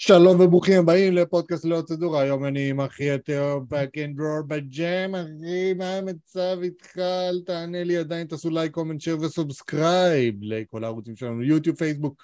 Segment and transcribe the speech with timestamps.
[0.00, 5.74] שלום וברוכים הבאים לפודקאסט ללא צנזורה, היום אני עם אחי הטהור fucking דרור בג'ם, אחי,
[5.74, 6.98] מה המצב איתך?
[6.98, 12.22] אל תענה לי עדיין, תעשו like, comment, share ו subscribe לכל הערוצים שלנו, יוטיוב, פייסבוק,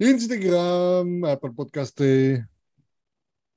[0.00, 2.34] אינסטגרם, אפל פודקאסט, אה,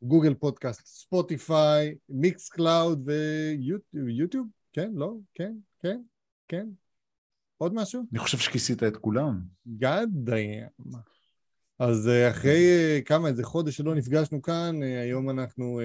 [0.01, 3.09] גוגל פודקאסט, ספוטיפיי, Mixcloud
[3.93, 6.01] ויוטיוב, כן, לא, כן, כן,
[6.47, 6.67] כן,
[7.57, 8.03] עוד משהו?
[8.11, 9.41] אני חושב שכיסית את כולם.
[9.67, 11.14] God damn.
[11.79, 15.81] אז אה, אחרי אה, כמה, איזה חודש שלא נפגשנו כאן, אה, היום אנחנו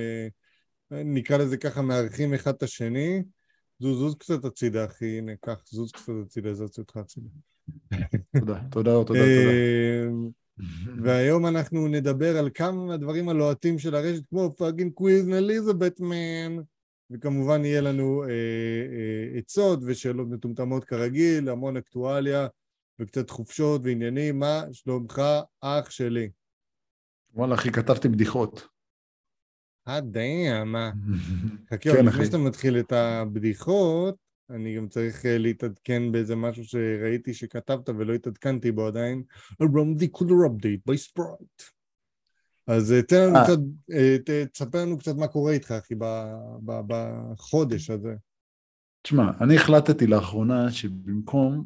[0.90, 3.22] נקרא לזה ככה מארחים אחד את השני.
[3.78, 7.28] זוז, זוז קצת הצידה, אחי, הנה, קח, זוז קצת הצידה, זוז אותך הצידה.
[8.40, 9.20] תודה, תודה, תודה, תודה.
[11.02, 16.56] והיום אנחנו נדבר על כמה מהדברים הלוהטים של הרשת, כמו פאגין קוויז אליזבת מן,
[17.10, 18.24] וכמובן יהיה לנו
[19.36, 22.46] עצות ושאלות מטומטמות כרגיל, המון אקטואליה.
[23.00, 25.22] וקצת חופשות ועניינים, מה שלומך
[25.60, 26.30] אח שלי?
[27.34, 28.68] וואלה אחי, כתבתי בדיחות.
[29.88, 30.90] אה damn, מה?
[31.70, 34.16] חכה, כן, לפני שאתה מתחיל את הבדיחות,
[34.50, 39.22] אני גם צריך אה, להתעדכן באיזה משהו שראיתי שכתבת ולא התעדכנתי בו עדיין.
[39.60, 41.62] comedy corner update by Sprite.
[42.66, 43.44] אז אה, תן לנו אה.
[43.44, 43.58] קצת,
[44.52, 45.94] תספר לנו קצת מה קורה איתך, אחי,
[46.64, 48.14] בחודש הזה.
[49.02, 51.64] תשמע, אני החלטתי לאחרונה שבמקום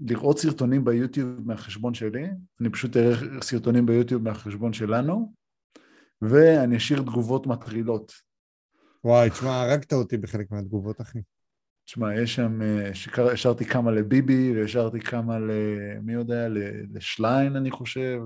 [0.00, 2.26] לראות סרטונים ביוטיוב מהחשבון שלי,
[2.60, 5.32] אני פשוט אראה סרטונים ביוטיוב מהחשבון שלנו,
[6.22, 8.12] ואני אשאיר תגובות מטרילות.
[9.04, 11.18] וואי, תשמע, הרגת אותי בחלק מהתגובות, אחי.
[11.84, 12.90] תשמע, יש שם, אה,
[13.32, 15.50] השארתי כמה לביבי, והשארתי כמה ל...
[16.02, 16.48] מי יודע,
[16.94, 18.20] לשליין, אני חושב,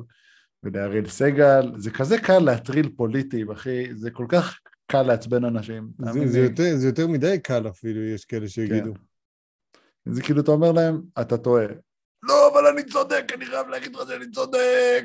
[0.62, 1.72] ולאריאל סגל.
[1.76, 5.90] זה כזה קל להטריל פוליטים, אחי, זה כל כך קל לעצבן אנשים.
[5.98, 8.94] זה, זה, יותר, זה יותר מדי קל אפילו, יש כאלה שיגידו.
[8.94, 9.00] כן.
[10.04, 11.66] זה כאילו אתה אומר להם, אתה טועה.
[12.22, 15.04] לא, אבל אני צודק, אני חייב להגיד לך שאני צודק,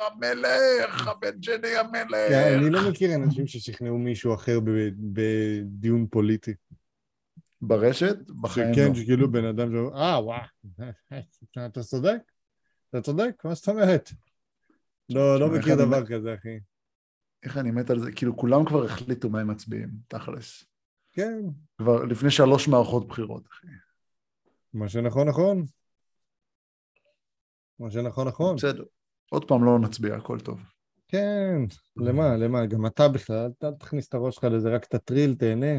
[0.00, 2.28] המלך, הבן שלי המלך.
[2.28, 4.58] כן, אני לא מכיר אנשים ששכנעו מישהו אחר
[4.96, 6.54] בדיון פוליטי.
[7.62, 8.16] ברשת?
[8.40, 8.74] בחיים לא.
[8.74, 10.40] כן, שכאילו בן אדם שאומר, אה, וואו,
[11.66, 12.18] אתה צודק,
[12.90, 14.10] אתה צודק, מה זאת אומרת?
[15.10, 16.58] לא, לא מכיר דבר כזה, אחי.
[17.42, 18.12] איך אני מת על זה?
[18.12, 20.64] כאילו, כולם כבר החליטו מה הם מצביעים, תכלס.
[21.20, 21.42] כן.
[21.78, 23.66] כבר לפני שלוש מערכות בחירות, אחי.
[24.74, 25.64] מה שנכון, נכון.
[27.78, 28.56] מה שנכון, נכון.
[28.56, 28.84] בסדר.
[29.30, 30.60] עוד פעם לא נצביע, הכל טוב.
[31.08, 31.60] כן,
[31.96, 32.66] למה, למה?
[32.66, 35.78] גם אתה בכלל, אל תכניס את הראש שלך לזה, רק תטריל, תהנה.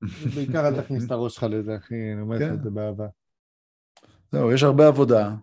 [0.34, 3.06] בעיקר אל תכניס את הראש שלך לזה, אחי, אני אומר לך את זה באהבה.
[4.32, 5.34] זהו, יש הרבה עבודה,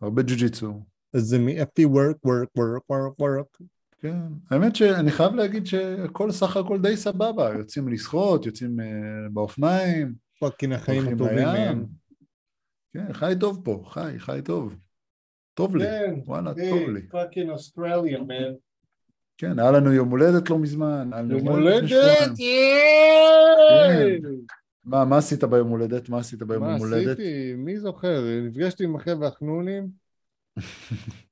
[0.00, 0.82] הרבה ג'יו-ג'יטסו.
[1.12, 3.64] זה מ-FT work, work, work, work, work.
[4.00, 4.18] כן,
[4.50, 8.82] האמת שאני חייב להגיד שהכל סך הכל די סבבה, יוצאים לשחות, יוצאים uh,
[9.32, 10.14] באופניים.
[10.40, 11.86] פאקינג החיים הטובים מהם.
[12.94, 14.76] כן, חי טוב פה, חי, חי טוב.
[15.54, 17.08] טוב לי, כן, וואלה, טוב לי.
[17.08, 18.54] fucking אוסטרליה, man.
[19.38, 21.10] כן, היה לנו יום הולדת לא מזמן.
[21.30, 21.90] יום הולדת,
[22.38, 22.38] יאיי!
[24.22, 24.28] כן.
[24.84, 26.08] מה, מה עשית ביום הולדת?
[26.08, 27.06] מה עשית ביום הולדת?
[27.06, 27.54] מה עשיתי?
[27.56, 28.24] מי זוכר?
[28.42, 29.88] נפגשתי עם החבר'ה החנונים.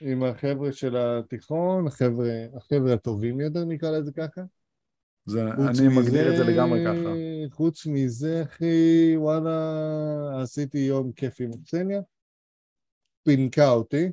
[0.00, 4.40] עם החבר'ה של התיכון, החבר'ה, החבר'ה הטובים יותר נקרא לזה ככה.
[5.26, 7.14] זה, אני מזה, מגדיר את זה לגמרי ככה.
[7.50, 12.00] חוץ מזה, אחי, וואלה, עשיתי יום כיף עם קסניה,
[13.22, 14.12] פינקה אותי.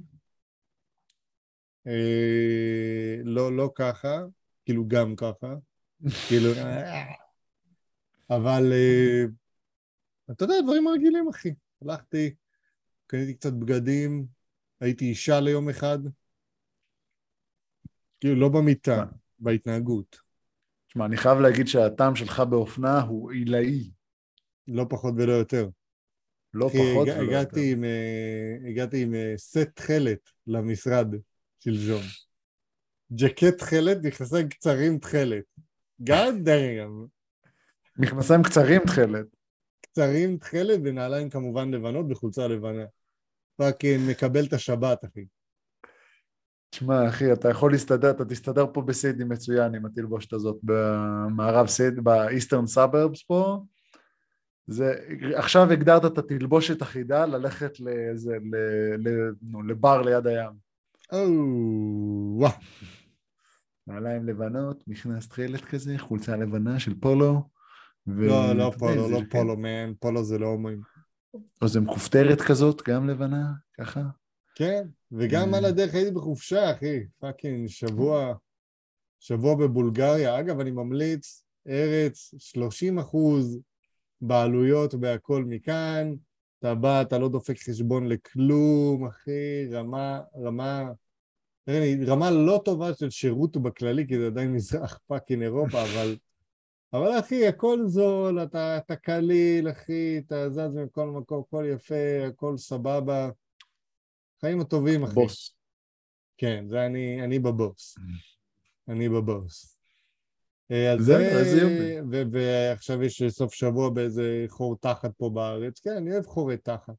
[1.87, 4.21] אה, לא, לא ככה,
[4.65, 5.55] כאילו גם ככה,
[6.27, 6.49] כאילו,
[8.29, 9.25] אבל אה,
[10.31, 11.53] אתה יודע, דברים רגילים, אחי.
[11.81, 12.35] הלכתי,
[13.07, 14.25] קניתי קצת בגדים,
[14.85, 15.99] הייתי אישה ליום אחד,
[18.19, 19.05] כאילו לא במיטה,
[19.39, 20.19] בהתנהגות.
[20.87, 23.91] תשמע, אני חייב להגיד שהטעם שלך באופנה הוא עילאי.
[24.67, 25.69] לא פחות ולא יותר.
[26.53, 27.61] לא פחות ולא יותר.
[27.61, 27.83] עם,
[28.69, 31.07] הגעתי עם uh, סט תכלת למשרד
[31.59, 32.01] שלשום.
[33.11, 35.43] ג'קט תכלת, מכנסיים קצרים תכלת.
[36.01, 37.07] God damn.
[37.97, 39.25] מכנסיים קצרים תכלת.
[39.81, 42.85] קצרים תכלת ונעליים כמובן לבנות בחולצה לבנה.
[43.57, 45.25] fucking מקבל את השבת, אחי.
[46.69, 52.01] תשמע, אחי, אתה יכול להסתדר, אתה תסתדר פה בסידני מצוין עם התלבושת הזאת במערב סידני,
[52.01, 53.59] ב eastern suburbs פה.
[54.67, 54.93] זה,
[55.35, 58.55] עכשיו הגדרת את התלבושת האחידה ללכת לאיזה, ל,
[59.07, 60.51] ל, נו, לבר ליד הים.
[61.11, 62.47] או.
[63.87, 67.49] נעליים לבנות, מכנס תכלת כזה, חולצה לבנה של פולו.
[68.07, 68.27] ו...
[68.27, 70.81] לא, לא פולו, לא פולו, man, פולו זה להומואים.
[71.61, 74.01] או זה מכופתרת כזאת, גם לבנה, ככה?
[74.55, 78.33] כן, וגם על הדרך הייתי בחופשה, אחי, fucking שבוע,
[79.19, 80.39] שבוע בבולגריה.
[80.39, 83.59] אגב, אני ממליץ, ארץ, 30 אחוז
[84.21, 86.13] בעלויות ובהכל מכאן,
[86.59, 90.89] אתה בא, אתה לא דופק חשבון לכלום, אחי, רמה, רמה,
[92.07, 96.15] רמה לא טובה של שירות בכללי, כי זה עדיין מזרח fucking אירופה, אבל,
[96.97, 102.57] אבל אחי, הכל זול, אתה, אתה קליל, אחי, אתה זז מכל מקום, הכל יפה, הכל
[102.57, 103.29] סבבה.
[104.41, 105.13] חיים הטובים, אחי.
[105.13, 105.55] בוס.
[106.37, 107.97] כן, זה אני, אני בבוס.
[108.87, 109.77] אני בבוס.
[110.71, 112.27] אה, אז זה, איזה יופי.
[112.31, 115.79] ועכשיו יש סוף שבוע באיזה חור תחת פה בארץ.
[115.79, 116.95] כן, אני אוהב חורי תחת.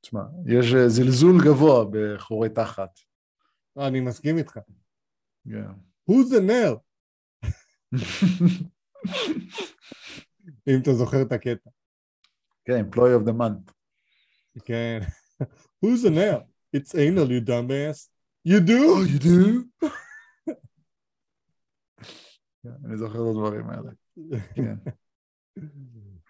[0.00, 2.90] תשמע, יש אה, זלזול גבוה בחורי תחת.
[3.78, 4.58] אני מסכים איתך.
[5.44, 5.62] כן.
[6.10, 6.87] Who's the nail?
[10.68, 11.70] אם אתה זוכר את הקטע.
[12.64, 13.72] כן, employee of the month.
[14.64, 15.00] כן.
[15.84, 16.40] Who's the nail?
[16.76, 18.08] It's anal, you dumbass.
[18.44, 18.80] You do?
[18.94, 19.64] Oh, you do?
[22.84, 23.90] אני זוכר את הדברים האלה.
[24.54, 24.76] כן.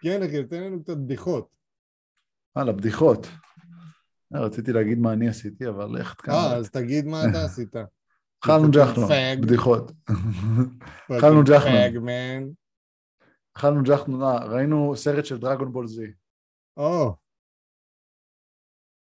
[0.01, 1.55] כן, אחי, תן לנו קצת בדיחות.
[2.57, 3.27] אה, לבדיחות.
[4.33, 6.15] רציתי להגיד מה אני עשיתי, אבל איך.
[6.29, 7.75] אה, אז תגיד מה אתה עשית.
[8.43, 9.07] אכלנו ג'חנו,
[9.41, 9.91] בדיחות.
[11.17, 11.71] אכלנו ג'חנו.
[13.57, 16.11] אכלנו ג'חנו, אה, ראינו סרט של דרגון בול זי.
[16.77, 17.15] או.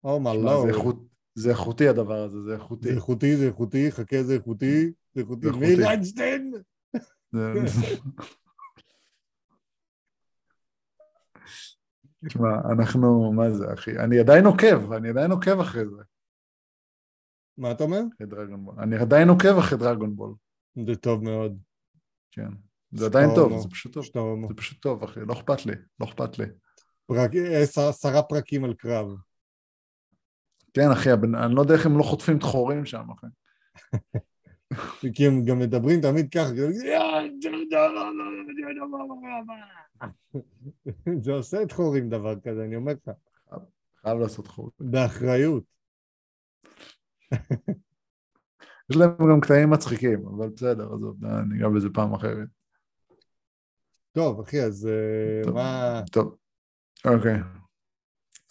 [0.04, 0.66] או לא.
[1.34, 2.88] זה איכותי הדבר הזה, זה איכותי.
[2.88, 5.50] זה איכותי, זה איכותי, חכה זה איכותי, זה איכותי.
[5.50, 6.54] מי ריינשטיין?
[12.26, 16.02] תשמע, אנחנו, מה זה אחי, אני עדיין עוקב, אני עדיין עוקב אחרי זה.
[17.58, 18.00] מה אתה אומר?
[18.20, 18.74] דרגון בול.
[18.78, 20.34] אני עדיין עוקב אחרי דרגון בול.
[20.86, 21.58] זה טוב מאוד.
[22.30, 22.48] כן.
[22.90, 24.48] זה עדיין טוב, זה פשוט טוב.
[24.48, 26.44] זה פשוט טוב, אחי, לא אכפת לי, לא אכפת לי.
[27.88, 29.08] עשרה פרקים על קרב.
[30.74, 33.26] כן, אחי, אני לא יודע איך הם לא חוטפים את חורים שם, אחי.
[35.14, 36.50] כי הם גם מדברים תמיד ככה,
[41.20, 43.14] זה עושה את חורים דבר כזה, אני אומר לך.
[44.02, 44.70] חייב לעשות חורים.
[44.80, 45.77] באחריות.
[48.90, 51.16] יש להם גם קטעים מצחיקים, אבל בסדר, עזוב,
[51.48, 52.48] ניגע בזה פעם אחרת.
[54.12, 56.02] טוב, אחי, אז אה, מה...
[56.12, 56.36] טוב,
[57.04, 57.38] אוקיי.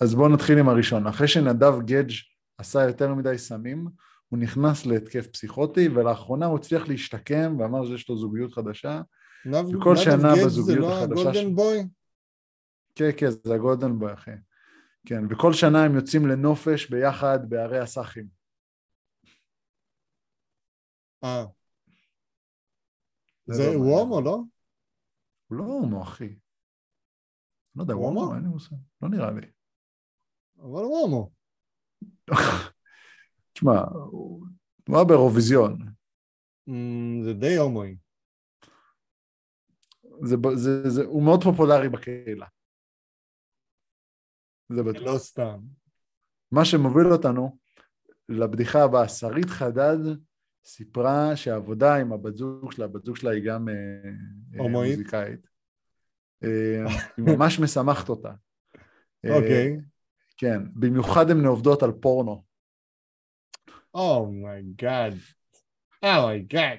[0.02, 1.08] אז בואו נתחיל עם הראשון.
[1.08, 2.12] אחרי שנדב גדג'
[2.58, 3.88] עשה יותר מדי סמים,
[4.30, 9.02] הוא נכנס להתקף פסיכוטי, ולאחרונה הוא הצליח להשתקם ואמר שיש לו זוגיות חדשה.
[9.74, 11.06] וכל שנה בזוגיות החדשה...
[11.06, 11.88] זה לא הגולדן בוי?
[12.96, 14.32] כן, כן, זה הגולדן בוי, אחי.
[15.06, 18.37] כן, וכל שנה הם יוצאים לנופש ביחד בערי הסאחים.
[21.24, 21.46] אה.
[23.46, 24.40] זה לא הוא הומו, לא?
[25.48, 26.36] הוא לא הומו, אחי.
[27.76, 28.36] לא יודע, הוא הומו?
[28.36, 28.76] אין לי מושג.
[29.02, 29.52] לא נראה לי.
[30.58, 31.32] אבל הוא הומו.
[33.54, 33.82] תשמע,
[34.12, 34.46] הוא
[34.88, 35.78] היה באירוויזיון.
[36.70, 37.98] Mm, זה די הומואי.
[40.24, 42.48] זה, זה, זה, הוא מאוד פופולרי בקהילה.
[44.70, 45.02] זה בטוח.
[45.02, 45.60] לא סתם.
[46.52, 47.58] מה שמוביל אותנו
[48.30, 49.98] לבדיחה הבאה, שרית חדד
[50.68, 53.74] סיפרה שהעבודה עם הבת זוג שלה, הבת זוג שלה היא גם אה,
[54.60, 55.48] אה מוזיקאית.
[56.44, 56.86] אה,
[57.18, 58.34] היא ממש משמחת אותה.
[59.26, 59.78] אוקיי.
[59.78, 59.82] Okay.
[60.38, 62.46] כן, במיוחד הן עובדות על פורנו.
[63.94, 65.14] אומייגאד.
[66.04, 66.78] אומייגאד.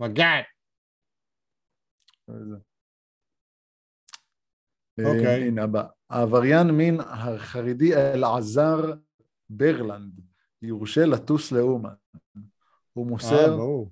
[0.00, 0.44] מגאד.
[4.98, 5.48] אוקיי.
[5.48, 5.86] הנה הבא.
[6.10, 8.94] העבריין מין החרדי אלעזר
[9.50, 10.33] ברלנד
[10.64, 11.94] יורשה לטוס לאומן.
[12.92, 13.50] הוא מוסר...
[13.50, 13.90] אה, ברור.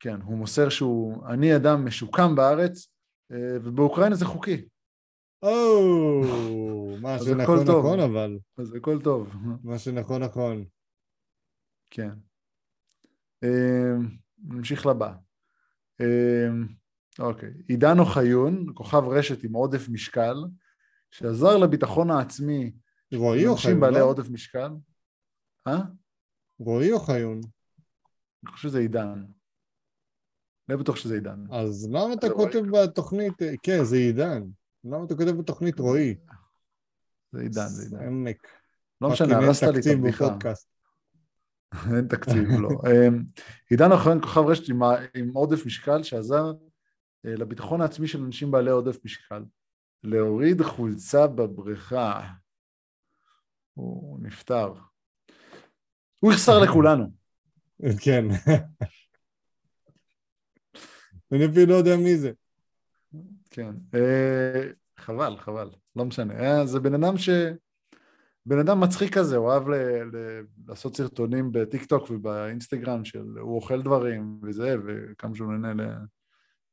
[0.00, 1.26] כן, הוא מוסר שהוא...
[1.26, 2.88] אני אדם משוקם בארץ,
[3.32, 4.68] אה, ובאוקראינה זה חוקי.
[5.42, 8.38] או, מה שנכון נכון אבל.
[8.58, 9.34] אז הכל טוב.
[9.64, 10.64] מה שנכון נכון.
[11.90, 12.10] כן.
[13.44, 14.08] אמ,
[14.44, 15.12] נמשיך לבא.
[16.00, 16.66] אמ,
[17.18, 17.50] אוקיי.
[17.68, 20.36] עידן אוחיון, כוכב רשת עם עודף משקל,
[21.10, 22.72] שעזר לביטחון העצמי
[23.14, 24.04] רועי אוחיון, בעלי לא?
[24.04, 24.70] עודף משקל.
[25.66, 25.80] אה?
[26.58, 27.40] רועי אוחיון.
[28.44, 29.24] אני חושב שזה עידן.
[30.68, 31.44] לא בטוח שזה עידן.
[31.52, 34.42] אז למה אתה כותב בתוכנית, כן, זה עידן.
[34.84, 36.14] למה אתה כותב בתוכנית רועי?
[37.32, 38.06] זה עידן, זה עידן.
[38.06, 38.48] עמק.
[39.00, 40.36] לא משנה, הרסת לי את הבדיחה.
[41.96, 42.68] אין תקציב, לא.
[42.68, 43.24] אמ,
[43.70, 44.68] עידן אוחיון כוכב רשת
[45.14, 46.52] עם עודף משקל שעזר
[47.26, 49.44] אה, לביטחון העצמי של אנשים בעלי עודף משקל.
[50.02, 52.28] להוריד חולצה בבריכה.
[53.74, 54.74] הוא נפטר.
[56.22, 57.04] הוא יחסר לכולנו.
[58.00, 58.24] כן.
[61.32, 62.32] אני אפילו לא יודע מי זה.
[63.50, 63.74] כן.
[63.94, 64.62] אה,
[64.98, 65.70] חבל, חבל.
[65.96, 66.34] לא משנה.
[66.34, 67.28] אה, זה בן אדם ש...
[68.46, 69.74] בן אדם מצחיק כזה, הוא אוהב ל...
[70.16, 70.40] ל...
[70.68, 75.84] לעשות סרטונים בטיק טוק ובאינסטגרם של הוא אוכל דברים וזה, וכמה שהוא נהנה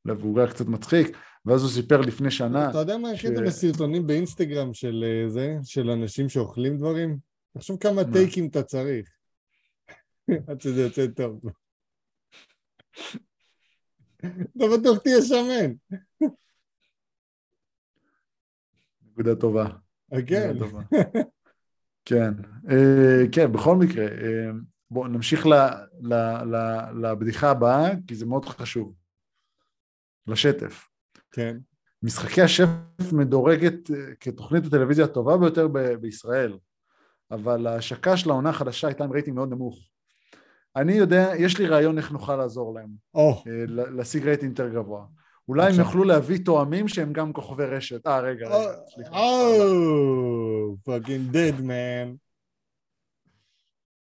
[0.04, 0.10] ל...
[0.10, 1.16] והוא היה קצת מצחיק,
[1.46, 2.70] ואז הוא סיפר לפני שנה...
[2.70, 3.26] אתה יודע מה ש...
[3.26, 7.18] בסרטונים באינסטגרם של אה, זה, של אנשים שאוכלים דברים?
[7.54, 9.19] תחשוב כמה טייקים אתה צריך,
[10.48, 11.40] עד שזה יוצא טוב.
[14.18, 15.96] אתה בטוח תהיה שמן.
[19.02, 19.66] נקודה טובה.
[20.26, 20.56] כן.
[22.04, 22.32] כן,
[22.70, 24.50] אה, כן, בכל מקרה, אה,
[24.90, 25.46] בואו נמשיך
[27.02, 28.94] לבדיחה הבאה, כי זה מאוד חשוב.
[30.26, 30.88] לשטף.
[31.32, 31.56] כן.
[32.02, 32.66] משחקי השף
[33.12, 36.58] מדורגת אה, כתוכנית הטלוויזיה הטובה ביותר ב- בישראל,
[37.30, 39.88] אבל ההשקה של העונה החדשה הייתה עם רייטינג מאוד נמוך.
[40.76, 42.90] אני יודע, יש לי רעיון איך נוכל לעזור להם.
[43.16, 43.48] Oh.
[43.68, 45.06] להשיג רייטינג יותר גבוה.
[45.48, 48.06] אולי הם יוכלו להביא טועמים שהם גם כוכבי רשת.
[48.06, 49.10] אה, רגע, רגע, סליחה.
[49.10, 52.14] או, fucking dead, man.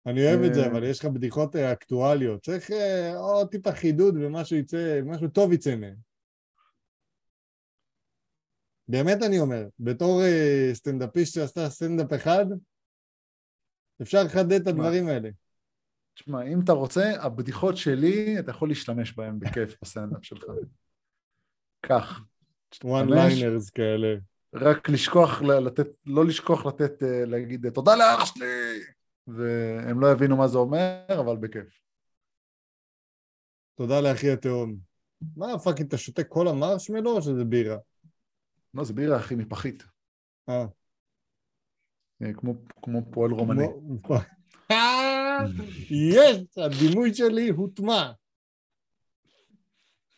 [0.07, 0.71] אני אוהב את זה, אה.
[0.71, 2.43] אבל יש לך בדיחות אה, אקטואליות.
[2.45, 5.97] צריך אה, עוד טיפה חידוד ומשהו יצא, משהו טוב יצא מהם.
[8.89, 10.23] באמת אני אומר, בתור
[10.73, 12.47] סטנדאפיסט שעשה סטנדאפ אחד,
[14.03, 15.31] אפשר לחדד את הדברים האלה.
[16.15, 20.45] תשמע, אם אתה רוצה, הבדיחות שלי, אתה יכול להשתמש בהן בכיף בסטנדאפ שלך.
[21.83, 22.21] כך.
[22.85, 24.17] one liners כאלה.
[24.55, 28.81] רק לשכוח, לתת, לא לשכוח לתת, להגיד תודה לאח שלי!
[29.27, 31.81] והם לא יבינו מה זה אומר, אבל בכיף.
[33.75, 34.77] תודה לאחי התאום.
[35.37, 37.77] מה פאקינג, אתה שותה כל המרשמלו או שזה בירה?
[38.75, 39.83] לא, זה בירה, אחי, מפחית.
[40.49, 40.67] אה.
[42.23, 43.67] אה כמו, כמו פועל רומני.
[45.91, 48.13] יש, הדימוי שלי הוטמע.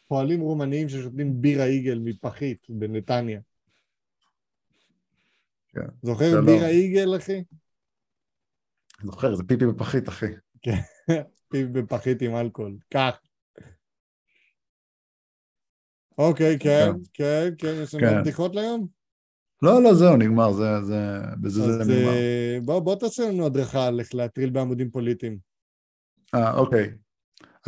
[0.09, 3.41] פועלים רומניים ששותים בירה איגל מפחית בנתניה.
[5.69, 5.87] כן.
[6.03, 7.45] זוכר בירה איגל, אחי?
[9.03, 10.27] זוכר, זה פיפי בפחית, אחי.
[10.63, 10.81] כן,
[11.51, 12.79] פיפי בפחית עם אלכוהול.
[12.91, 13.21] קח.
[16.19, 18.21] אוקיי, כן, כן, כן, יש לנו כן.
[18.21, 18.87] בדיחות ליום?
[19.63, 22.13] לא, לא, זהו, נגמר, זה, זה, בזה זה נגמר.
[22.13, 25.39] אה, בוא, בוא תעשה לנו הדרכה על איך להטריל בעמודים פוליטיים.
[26.35, 26.95] אה, אוקיי.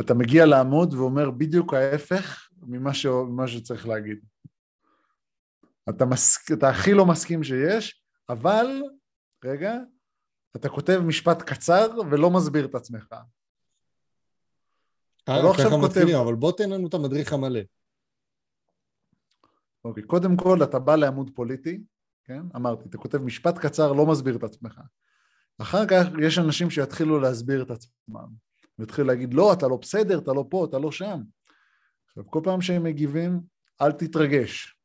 [0.01, 3.05] אתה מגיע לעמוד ואומר בדיוק ההפך ממה, ש...
[3.05, 4.19] ממה שצריך להגיד.
[5.89, 6.51] אתה, מס...
[6.53, 8.81] אתה הכי לא מסכים שיש, אבל,
[9.45, 9.73] רגע,
[10.55, 13.13] אתה כותב משפט קצר ולא מסביר את עצמך.
[15.29, 17.59] אה, לא ככה מתחילים, אבל בוא תן לנו את המדריך המלא.
[19.85, 21.83] אוקיי, קודם כל אתה בא לעמוד פוליטי,
[22.23, 22.41] כן?
[22.55, 24.81] אמרתי, אתה כותב משפט קצר, לא מסביר את עצמך.
[25.61, 28.27] אחר כך יש אנשים שיתחילו להסביר את עצמם,
[28.79, 31.21] ויתחילו להגיד, לא, אתה לא בסדר, אתה לא פה, אתה לא שם.
[32.05, 33.41] עכשיו, כל פעם שהם מגיבים,
[33.81, 34.75] אל תתרגש.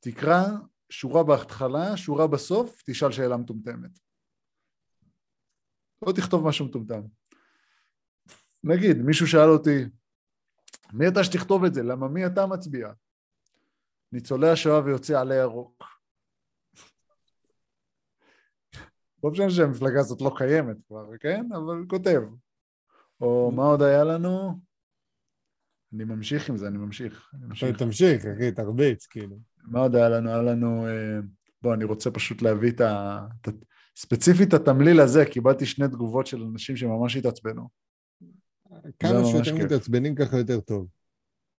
[0.00, 0.44] תקרא
[0.90, 3.98] שורה בהתחלה, שורה בסוף, תשאל שאלה מטומטמת.
[6.06, 7.00] לא תכתוב משהו מטומטם.
[8.64, 9.84] נגיד, מישהו שאל אותי,
[10.92, 11.82] מי אתה שתכתוב את זה?
[11.82, 12.92] למה מי אתה מצביע?
[14.12, 15.84] ניצולי השואה ויוצאי עלי ירוק.
[19.24, 21.46] לא משנה שהמפלגה הזאת לא קיימת כבר, כן?
[21.52, 22.20] אבל כותב.
[23.20, 24.60] או מה עוד היה לנו?
[25.94, 27.30] אני ממשיך עם זה, אני ממשיך.
[27.34, 27.78] אני ממשיך.
[27.78, 29.36] תמשיך, אחי, תרביץ, כאילו.
[29.64, 30.30] מה עוד היה לנו?
[30.30, 30.86] היה לנו...
[30.86, 31.18] אה,
[31.62, 33.26] בוא, אני רוצה פשוט להביא את ה...
[33.96, 37.68] ספציפית התמליל הזה, קיבלתי שני תגובות של אנשים שממש התעצבנו.
[38.98, 40.86] כמה שיותר מתעצבנים ככה יותר טוב.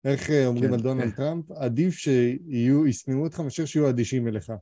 [0.07, 1.11] איך אה, אומרים כן, על דונלד כן.
[1.11, 1.51] טראמפ?
[1.51, 4.53] עדיף שיהיו, ישנאו אותך מאשר שיהיו אדישים אליך.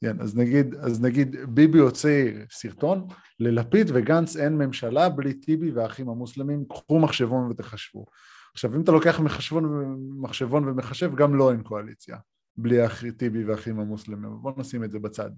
[0.00, 3.06] כן, אז נגיד, אז נגיד ביבי הוציא סרטון,
[3.40, 8.06] ללפיד וגנץ אין ממשלה בלי טיבי והאחים המוסלמים, קחו מחשבון ותחשבו.
[8.52, 12.16] עכשיו, אם אתה לוקח מחשבון, מחשבון ומחשב, גם לא אין קואליציה,
[12.56, 12.76] בלי
[13.16, 14.30] טיבי והאחים המוסלמים.
[14.42, 15.30] בואו נשים את זה בצד.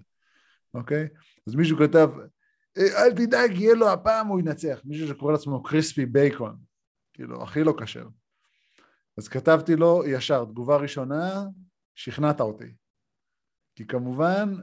[0.73, 1.07] אוקיי?
[1.47, 2.09] אז מישהו כתב,
[2.77, 4.81] אה, אל תדאג, יהיה לו הפעם, הוא ינצח.
[4.85, 6.55] מישהו שקורא לעצמו קריספי בייקון,
[7.13, 8.07] כאילו, הכי לא כשר.
[9.17, 11.43] אז כתבתי לו ישר, תגובה ראשונה,
[11.95, 12.75] שכנעת אותי.
[13.75, 14.53] כי כמובן,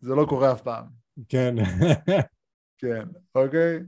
[0.00, 0.86] זה לא קורה אף פעם.
[1.28, 1.54] כן.
[2.80, 3.78] כן, אוקיי?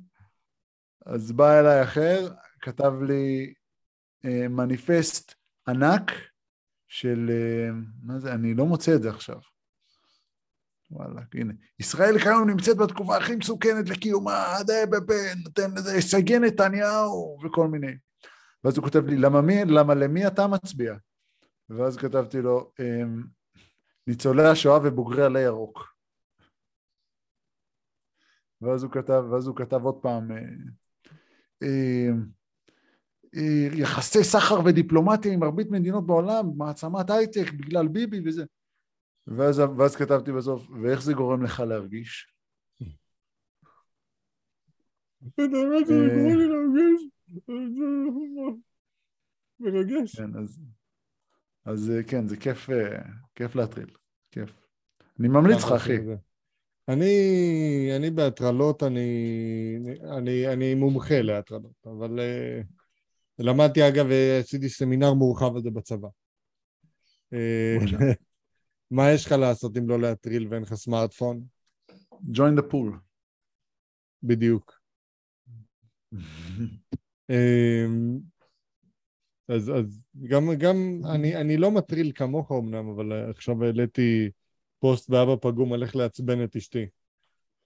[1.07, 2.29] אז בא אליי אחר,
[2.61, 3.55] כתב לי
[4.25, 5.35] אה, מניפסט
[5.69, 6.11] ענק
[6.89, 7.71] של, אה,
[8.03, 9.41] מה זה, אני לא מוצא את זה עכשיו.
[10.91, 11.53] וואלה, הנה.
[11.79, 14.57] ישראל כיום נמצאת בתקופה הכי מסוכנת לקיומה,
[15.45, 17.93] נותן לזה, סגי נתניהו וכל מיני.
[18.65, 20.95] ואז הוא כותב לי, למה מי, למה למי אתה מצביע?
[21.69, 23.23] ואז כתבתי לו, אמ,
[24.07, 25.95] ניצולי השואה ובוגרי עלי ירוק.
[28.61, 30.39] ואז הוא כתב, ואז הוא כתב עוד פעם, אה,
[31.63, 32.27] אמ,
[33.37, 38.45] אה, יחסי סחר ודיפלומטיה עם מרבית מדינות בעולם, מעצמת הייטק בגלל ביבי וזה.
[39.27, 42.35] ואז, ואז כתבתי בסוף, ואיך זה גורם לך להרגיש?
[45.39, 47.01] להרגיש
[49.61, 50.17] מרגש.
[50.17, 50.61] כן, אז,
[51.65, 53.03] אז אה, כן, זה כיף, אה,
[53.35, 53.91] כיף להטריל,
[54.31, 54.67] כיף.
[55.21, 55.97] אני ממליץ לך, אחי.
[56.89, 57.13] אני,
[57.97, 59.79] אני בהטרלות, אני,
[60.17, 62.65] אני, אני מומחה להטרלות, אבל uh,
[63.39, 64.07] למדתי אגב,
[64.41, 66.09] עשיתי סמינר מורחב על זה בצבא.
[68.91, 71.45] מה יש לך לעשות אם לא להטריל ואין לך סמארטפון?
[72.13, 72.97] join the pool.
[74.23, 74.81] בדיוק.
[77.31, 78.19] אמ,
[79.49, 80.77] אז, אז גם, גם
[81.15, 84.31] אני, אני לא מטריל כמוך אמנם, אבל עכשיו העליתי
[84.79, 86.87] פוסט באבא פגום על איך לעצבן את אשתי.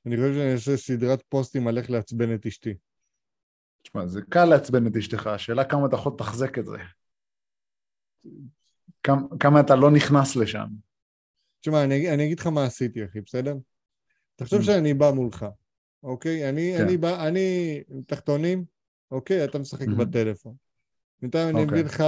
[0.07, 2.75] אני חושב שאני אעשה סדרת פוסטים על איך לעצבן את אשתי.
[3.83, 6.77] תשמע, זה קל לעצבן את אשתך, השאלה כמה אתה יכול לתחזק את זה.
[9.03, 10.67] כמה, כמה אתה לא נכנס לשם.
[11.65, 13.55] תשמע, אני, אני אגיד לך מה עשיתי, אחי, בסדר?
[14.37, 14.65] תחשוב mm.
[14.65, 15.47] שאני בא מולך,
[16.03, 16.49] אוקיי?
[16.49, 16.85] אני, כן.
[16.85, 18.65] אני בא, אני תחתונים,
[19.11, 19.45] אוקיי?
[19.45, 20.05] אתה משחק mm-hmm.
[20.05, 20.55] בטלפון.
[21.21, 21.83] בינתיים אני מביא אוקיי.
[21.83, 22.05] לך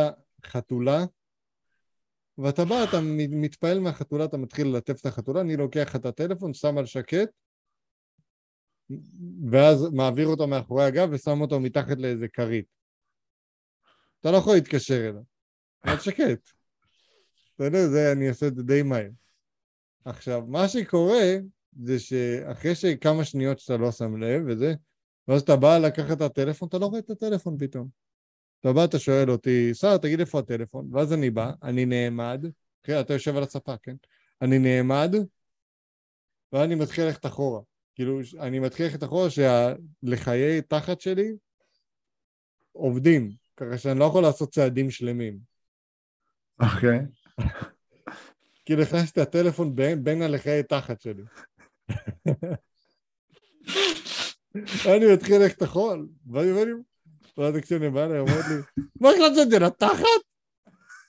[0.46, 1.04] חתולה,
[2.38, 6.78] ואתה בא, אתה מתפעל מהחתולה, אתה מתחיל ללטף את החתולה, אני לוקח את הטלפון, שם
[6.78, 7.28] על שקט,
[9.50, 12.66] ואז מעביר אותו מאחורי הגב ושם אותו מתחת לאיזה כרית.
[14.20, 15.22] אתה לא יכול להתקשר אליו,
[15.84, 16.48] אבל שקט.
[17.54, 19.10] אתה יודע, זה, אני אעשה את זה די מהר.
[20.06, 21.36] עכשיו, מה שקורה
[21.82, 24.74] זה שאחרי שכמה שניות שאתה לא שם לב וזה,
[25.28, 27.88] ואז אתה בא לקחת את הטלפון, אתה לא רואה את הטלפון פתאום.
[28.60, 32.44] אתה בא, אתה שואל אותי, שר, תגיד איפה הטלפון, ואז אני בא, אני נעמד,
[32.84, 33.96] אחרי, אתה יושב על הספה, כן?
[34.42, 35.14] אני נעמד,
[36.52, 37.60] ואני מתחיל ללכת אחורה.
[37.94, 41.32] כאילו, אני מתחיל ללכת אחורה שלחיי תחת שלי
[42.72, 45.38] עובדים, ככה שאני לא יכול לעשות צעדים שלמים.
[46.60, 47.00] אוקיי.
[48.66, 51.22] כאילו הכנסתי את הטלפון בין, בין הלחיי תחת שלי.
[54.96, 55.96] אני מתחיל ללכת אחורה,
[56.30, 56.72] ואני אומר לי,
[57.38, 58.54] ואז כשאני בא אליי, אומרת לי,
[59.00, 60.22] מה החלטת את זה לתחת?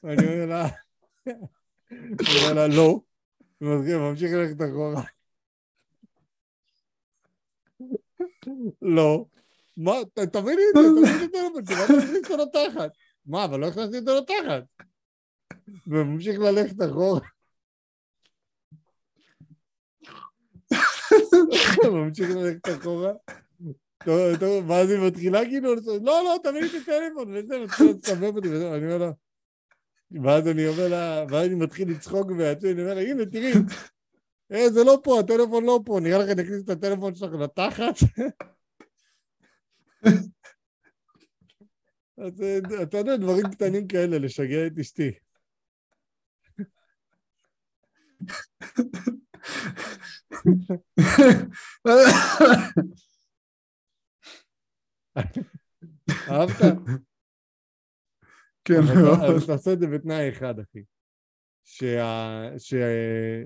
[0.03, 0.67] אני אומר לה,
[1.27, 1.35] אני
[2.41, 2.99] אומר לה, לא.
[3.61, 5.03] ומתחיל, ממשיך ללכת אחורה.
[8.81, 9.25] לא.
[9.77, 11.09] מה, תביא לי את זה, תביא לי
[11.47, 12.91] את זה, תראה מה הכניס אותו לתחת.
[13.25, 14.63] מה, אבל לא הכנסתי אותו לתחת.
[15.87, 17.19] וממשיך ללכת אחורה.
[21.93, 23.13] ממשיך ללכת אחורה.
[24.67, 28.73] ואז היא מתחילה כאילו, לא, לא, תביא לי את הטלפון, וזה, מתחילה לסבב אותי, וזהו,
[28.73, 29.11] אני אומר לה,
[30.23, 33.53] ואז אני אומר לה, ואז אני מתחיל לצחוק בעצמי, אני אומר לה, הנה, תראי,
[34.51, 37.93] אה, זה לא פה, הטלפון לא פה, נראה לך נכניס את הטלפון שלך לתחת?
[42.17, 45.11] אז אה, אתה יודע, דברים קטנים כאלה, לשגע את אשתי.
[56.29, 56.61] אהבת?
[58.65, 59.19] כן, מאוד.
[59.35, 60.83] אז תעשה את זה בתנאי אחד, אחי.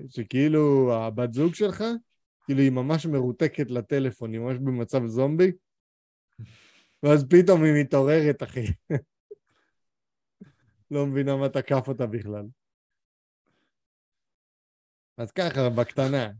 [0.08, 1.84] שכאילו הבת זוג שלך,
[2.44, 5.52] כאילו היא ממש מרותקת לטלפון, היא ממש במצב זומבי,
[7.02, 8.64] ואז פתאום היא מתעוררת, אחי.
[10.90, 12.44] לא מבינה מה תקף אותה בכלל.
[15.16, 16.30] אז ככה, בקטנה.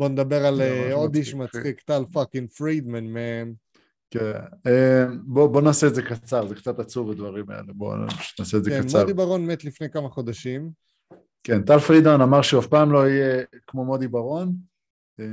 [0.00, 3.52] בוא נדבר על אה, עוד איש מצחיק, טל fucking פרידמן, man.
[4.10, 4.32] כן,
[4.66, 7.96] אה, בוא, נעשה את זה קצר, זה קצת עצוב הדברים האלה, בוא
[8.38, 9.00] נעשה את זה כן, קצר.
[9.00, 10.70] מודי ברון מת לפני כמה חודשים.
[11.44, 14.54] כן, טל פרידמן אמר שהוא אף פעם לא יהיה כמו מודי ברון,
[15.20, 15.24] אה,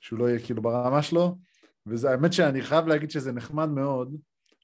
[0.00, 1.36] שהוא לא יהיה כאילו ברמה שלו,
[1.86, 4.16] וזה האמת שאני חייב להגיד שזה נחמד מאוד.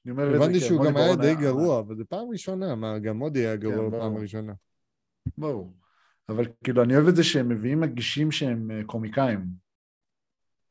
[0.05, 2.99] אני אומר את זה, הבנתי שהוא גם היה די גרוע, אבל זה פעם ראשונה, מה,
[2.99, 4.53] גם מודי היה גרוע כן, פעם ראשונה.
[5.37, 5.80] ברור.
[6.31, 9.45] אבל כאילו, אני אוהב את זה שהם מביאים מגישים שהם אה, קומיקאים.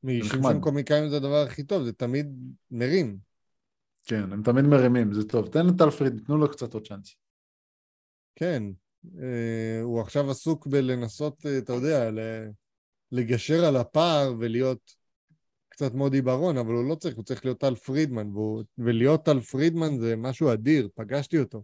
[0.04, 2.26] מגישים שהם קומיקאים זה הדבר הכי טוב, זה תמיד
[2.70, 3.18] מרים.
[4.04, 5.48] כן, הם תמיד מרימים, זה טוב.
[5.48, 7.16] תן לטל פריד, תנו לו קצת עוד צ'אנס.
[8.36, 8.62] כן,
[9.18, 12.10] אה, הוא עכשיו עסוק בלנסות, אה, אתה יודע,
[13.12, 14.94] לגשר על הפער ולהיות
[15.68, 19.40] קצת מודי ברון, אבל הוא לא צריך, הוא צריך להיות טל פרידמן, והוא, ולהיות טל
[19.40, 21.62] פרידמן זה משהו אדיר, פגשתי אותו.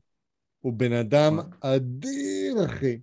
[0.61, 2.99] הוא בן אדם אדיר, אחי.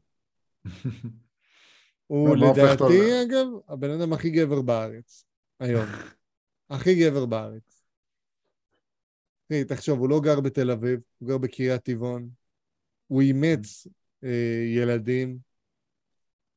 [2.08, 5.26] הוא לדעתי, אגב, הבן אדם הכי גבר בארץ,
[5.60, 5.86] היום.
[6.70, 7.84] הכי גבר בארץ.
[9.46, 12.30] אחי, תחשוב, הוא לא גר בתל אביב, הוא גר בקריית טבעון,
[13.08, 13.88] הוא אימץ
[14.24, 15.38] אה, ילדים,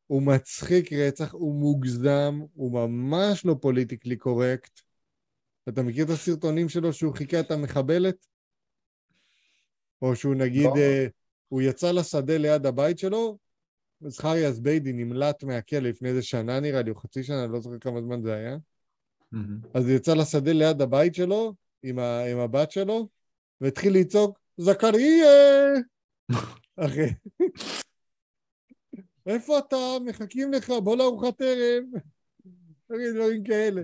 [0.07, 4.81] הוא מצחיק רצח, הוא מוגזם, הוא ממש לא פוליטיקלי קורקט.
[5.69, 8.27] אתה מכיר את הסרטונים שלו שהוא חיכה את המחבלת?
[10.03, 10.75] או שהוא נגיד, לא.
[10.75, 11.11] uh,
[11.49, 13.39] הוא יצא לשדה ליד הבית שלו,
[14.01, 18.03] זכריה זביידי נמלט מהכלא לפני איזה שנה נראה לי, או חצי שנה, לא זוכר כמה
[18.03, 18.57] זמן זה היה.
[19.75, 23.09] אז הוא יצא לשדה ליד הבית שלו, עם, ה, עם הבת שלו,
[23.61, 25.27] והתחיל לצעוק, זכריה!
[26.77, 27.15] אחי.
[29.27, 29.77] איפה אתה?
[30.05, 31.85] מחכים לך, בוא לארוחת ערב.
[33.15, 33.83] דברים כאלה.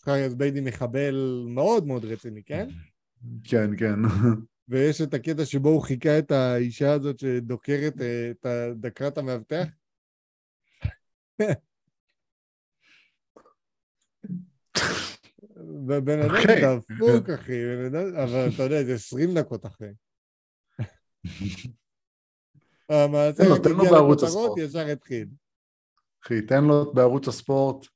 [0.00, 2.68] זכריה זביידי מחבל מאוד מאוד רציני, כן?
[3.44, 3.94] כן, כן.
[4.70, 9.66] ויש את הקטע שבו הוא חיכה את האישה הזאת שדוקרת אה, את דקרת המאבטח.
[15.86, 16.62] ובן אדם אוקיי.
[16.96, 17.62] דפוק, אחי,
[18.24, 19.92] אבל אתה יודע, זה עשרים דקות אחרי.
[22.88, 25.28] המעשה הגיע לכותרות, ישר התחיל.
[26.24, 27.86] אחי, תן לו בערוץ הספורט.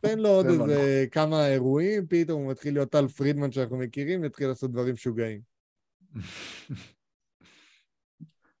[0.00, 4.48] תן לו עוד איזה כמה אירועים, פתאום הוא מתחיל להיות טל פרידמן שאנחנו מכירים, יתחיל
[4.48, 5.57] לעשות דברים משוגעים.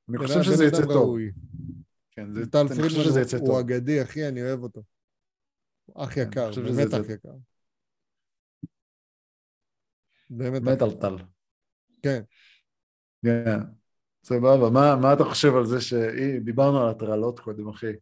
[0.08, 1.16] אני חושב שזה יצא טוב.
[2.10, 4.82] כן, זה, טל פרידמן הוא אגדי, אחי, אני אוהב אותו.
[5.94, 7.34] אח כן, יקר, באמת אח יקר.
[10.30, 11.16] באמת מת על טל.
[12.02, 12.22] כן.
[13.24, 13.58] כן,
[14.24, 14.70] סבבה.
[14.70, 17.92] מה, מה אתה חושב על זה שדיברנו על הטרלות קודם, אחי?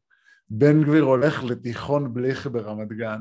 [0.48, 3.20] בן גביר הולך לתיכון בליך ברמת גן.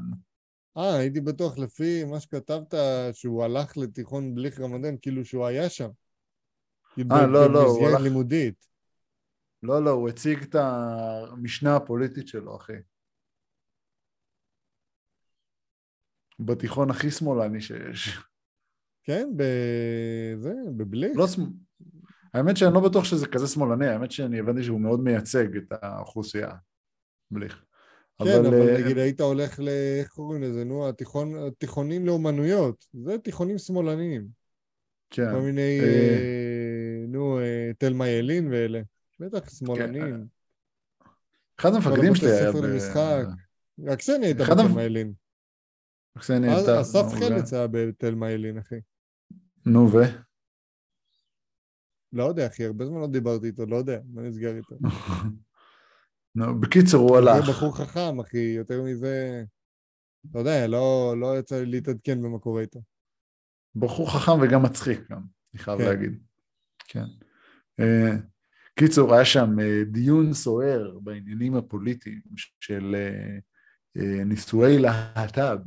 [0.78, 2.74] אה, הייתי בטוח לפי מה שכתבת,
[3.14, 5.90] שהוא הלך לתיכון בליך רמת גן, כאילו שהוא היה שם.
[7.12, 8.02] אה, לא, לא, הוא הלך...
[8.02, 8.66] לימודית.
[9.64, 12.74] לא, לא, הוא הציג את המשנה הפוליטית שלו, אחי.
[16.40, 18.18] בתיכון הכי שמאלני שיש.
[19.04, 21.18] כן, בזה, בבליך.
[21.18, 21.48] לא שמאל.
[22.34, 26.50] האמת שאני לא בטוח שזה כזה שמאלני, האמת שאני הבנתי שהוא מאוד מייצג את האוכלוסייה,
[27.32, 27.64] בליך.
[28.24, 28.82] כן, אבל, אבל uh...
[28.82, 29.70] נגיד היית הולך ל...
[30.00, 30.64] איך קוראים לזה?
[30.64, 32.86] נו, התיכון, התיכונים לאומנויות.
[32.94, 34.28] זה תיכונים שמאלניים.
[35.10, 35.32] כן.
[35.32, 36.65] כל מיני, אה, אה,
[37.78, 38.82] תלמה ילין ואלה.
[39.20, 40.04] בטח שמאלנים.
[40.04, 40.22] כן.
[41.60, 42.52] אחד המפקדים שלי היה...
[42.52, 42.56] ב...
[42.56, 43.24] למשחק.
[43.86, 45.14] רק קסניה הייתה בתלמה ילין.
[46.18, 46.82] קסניה הייתה...
[46.82, 48.76] אסף חלץ היה בתלמה ילין, אחי.
[49.66, 49.98] נו, ו?
[52.14, 54.76] לא יודע, אחי, הרבה זמן לא דיברתי איתו, לא יודע, מה נסגר איתו?
[56.36, 57.46] נו, בקיצור, הוא הלך.
[57.46, 59.44] הוא בחור חכם, אחי, יותר מזה...
[60.32, 62.80] אתה יודע, לא, לא יצא לי להתעדכן במה קורה איתו.
[63.76, 65.22] בחור חכם וגם מצחיק גם,
[65.54, 65.86] אני חייב כן.
[65.86, 66.24] להגיד.
[66.88, 67.06] כן.
[67.82, 68.16] Uh,
[68.76, 72.22] קיצור, היה שם uh, דיון סוער בעניינים הפוליטיים
[72.60, 72.96] של
[73.98, 75.60] uh, נישואי להט"ב,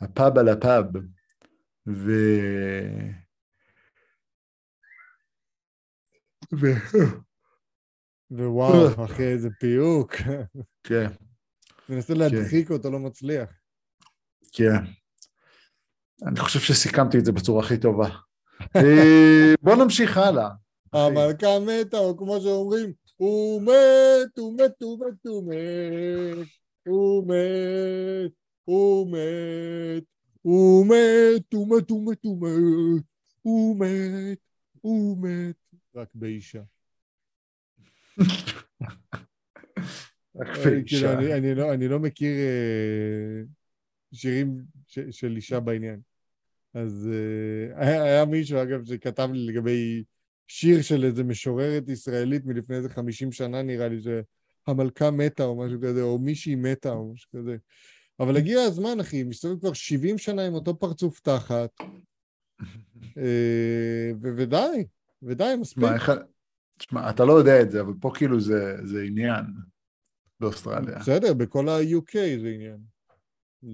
[0.00, 0.86] והפאב על הפאב,
[1.86, 2.10] ו...
[6.52, 6.66] ו...
[8.30, 10.14] ווואו, אחי, איזה פיוק.
[10.82, 11.10] כן.
[11.88, 13.50] מנסה להדחיק אותו, לא מצליח.
[14.52, 14.84] כן.
[16.22, 18.08] אני חושב שסיכמתי את זה בצורה הכי טובה.
[18.76, 20.48] אה, בוא נמשיך הלאה.
[20.92, 26.46] המלכה מתה, או כמו שאומרים, הוא מת, הוא מת, הוא מת, הוא מת,
[26.86, 28.32] הוא מת,
[28.64, 30.04] הוא מת,
[30.42, 33.02] הוא מת, הוא מת, הוא מת, הוא מת,
[33.42, 34.38] הוא מת,
[34.80, 35.56] הוא מת,
[35.94, 36.62] רק באישה.
[40.36, 41.16] רק אה, באישה.
[41.16, 43.42] כאילו, לא, אני לא מכיר אה,
[44.12, 44.64] שירים
[45.10, 46.00] של אישה בעניין.
[46.74, 47.08] אז
[47.74, 50.04] היה, היה מישהו, אגב, שכתב לי לגבי
[50.46, 55.78] שיר של איזה משוררת ישראלית מלפני איזה חמישים שנה, נראה לי, שהמלכה מתה או משהו
[55.82, 57.56] כזה, או מישהי מתה או משהו כזה.
[58.20, 61.70] אבל הגיע הזמן, אחי, מסתובב כבר 70 שנה עם אותו פרצוף תחת,
[63.18, 64.84] אה, ודי,
[65.22, 65.84] ודי, מספיק.
[66.78, 69.44] תשמע, אתה לא יודע את זה, אבל פה כאילו זה, זה עניין
[70.40, 70.98] באוסטרליה.
[70.98, 72.93] בסדר, בכל ה-UK זה עניין.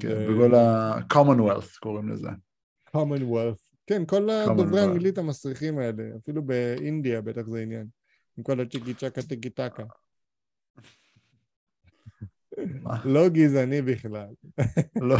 [0.01, 0.35] כן.
[0.35, 2.29] בכל ה-commonwealth קוראים לזה.
[2.97, 3.71] commonwealth.
[3.87, 7.87] כן, כל הדוברי האנגלית המסריחים האלה, אפילו באינדיה בטח זה עניין.
[8.39, 9.83] עם כל הצ'יקי צ'קה טיקי טקה.
[13.15, 14.29] לא גזעני בכלל.
[15.09, 15.17] לא.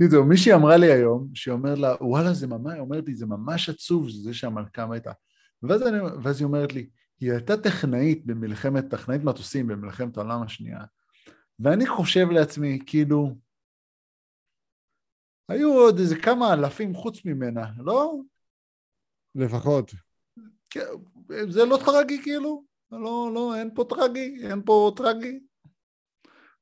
[0.00, 3.26] בקיצור, מישהי אמרה לי היום, שהיא אומרת לה, וואלה, זה ממש, היא אומרת לי, זה
[3.26, 5.12] ממש עצוב זה שהמלכה מתה.
[5.62, 6.88] ואז, אני, ואז היא אומרת לי,
[7.20, 10.80] היא הייתה טכנאית במלחמת, טכנאית מטוסים במלחמת העולם השנייה.
[11.62, 13.34] ואני חושב לעצמי, כאילו,
[15.48, 18.14] היו עוד איזה כמה אלפים חוץ ממנה, לא?
[19.34, 19.90] לפחות.
[20.70, 20.86] כן,
[21.48, 22.64] זה לא טרגי כאילו?
[22.90, 25.40] לא, לא, אין פה טרגי, אין פה טרגי.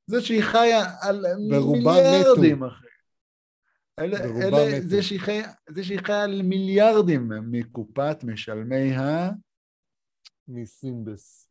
[0.07, 2.87] זה שהיא חיה על מיליארדים, אחי.
[3.99, 9.31] אלה, אלה, זה, שהיא חיה, זה שהיא חיה על מיליארדים מקופת משלמי ה...
[10.49, 11.49] מסימבס.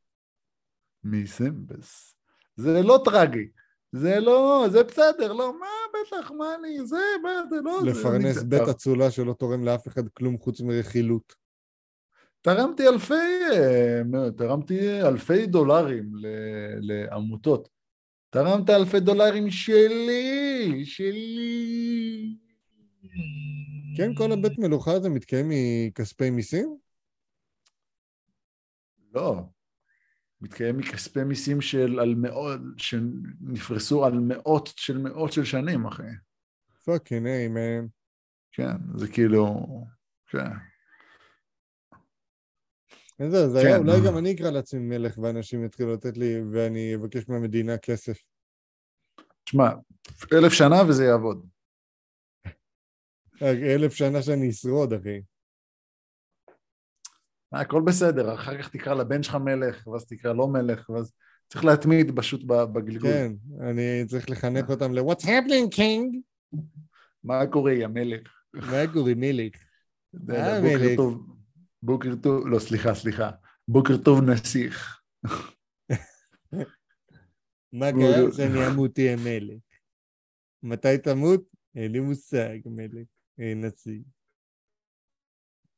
[1.03, 2.18] מסימבס.
[2.59, 3.47] זה לא טרגי.
[3.91, 7.79] זה לא, זה בסדר, לא, מה, בטח, מה אני, זה, מה, זה לא...
[7.85, 11.35] לפרנס זה, בית אצולה שלא תורם לאף אחד כלום חוץ מרכילות.
[12.41, 13.13] תרמתי אלפי,
[13.51, 14.01] אה,
[14.37, 16.11] תרמתי אלפי דולרים
[16.81, 17.69] לעמותות.
[18.29, 22.35] תרמת אלפי דולרים שלי, שלי.
[23.97, 26.77] כן, כל הבית מלוכה הזה מתקיים מכספי מיסים?
[29.13, 29.43] לא.
[30.41, 36.03] מתקיים מכספי מיסים של על מאות, שנפרסו על מאות של מאות של שנים, אחי.
[36.85, 37.87] פאקינג היי, מן.
[38.51, 39.67] כן, זה כאילו...
[40.27, 40.51] כן.
[43.19, 43.77] איזה הזיה, כן.
[43.77, 48.17] אולי גם אני אקרא לעצמי מלך ואנשים יתחילו לתת לי ואני אבקש מהמדינה כסף.
[49.49, 49.69] שמע,
[50.33, 51.47] אלף שנה וזה יעבוד.
[53.41, 55.21] אלף שנה שאני אשרוד, אחי.
[57.51, 61.13] הכל בסדר, אחר כך תקרא לבן שלך מלך, ואז תקרא לא מלך, ואז
[61.47, 63.11] צריך להתמיד פשוט בגלגול.
[63.11, 63.31] כן,
[63.69, 66.17] אני צריך לחנך אותם ל-What's happening, king?
[67.23, 68.41] מה קורה, יא מלך?
[68.53, 69.53] מה קורה, מלך?
[70.13, 70.99] מה מלך?
[71.83, 73.29] בוקר טוב, לא, סליחה, סליחה.
[73.67, 75.01] בוקר טוב, נסיך.
[77.73, 79.61] מה קרה שאני אמות תהיה מלך?
[80.63, 81.43] מתי תמות?
[81.75, 83.07] אין לי מושג, מלך.
[83.37, 84.01] נציג.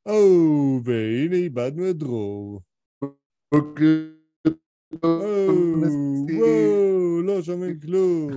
[0.06, 2.60] או, והנה איבדנו את דרור.
[6.28, 8.32] וואו, לא שומעים כלום.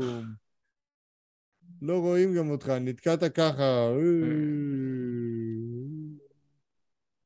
[1.82, 3.90] לא רואים גם אותך, נתקעת ככה.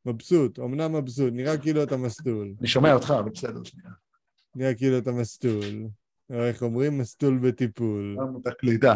[0.05, 2.53] מבסוט, אמנם מבסוט, נראה כאילו אתה מסטול.
[2.59, 3.89] אני שומע אותך, אבל בסדר, שנייה.
[4.55, 5.87] נראה כאילו אתה מסטול.
[6.29, 6.97] איך אומרים?
[6.97, 8.17] מסטול בטיפול.
[8.43, 8.95] תקליטה.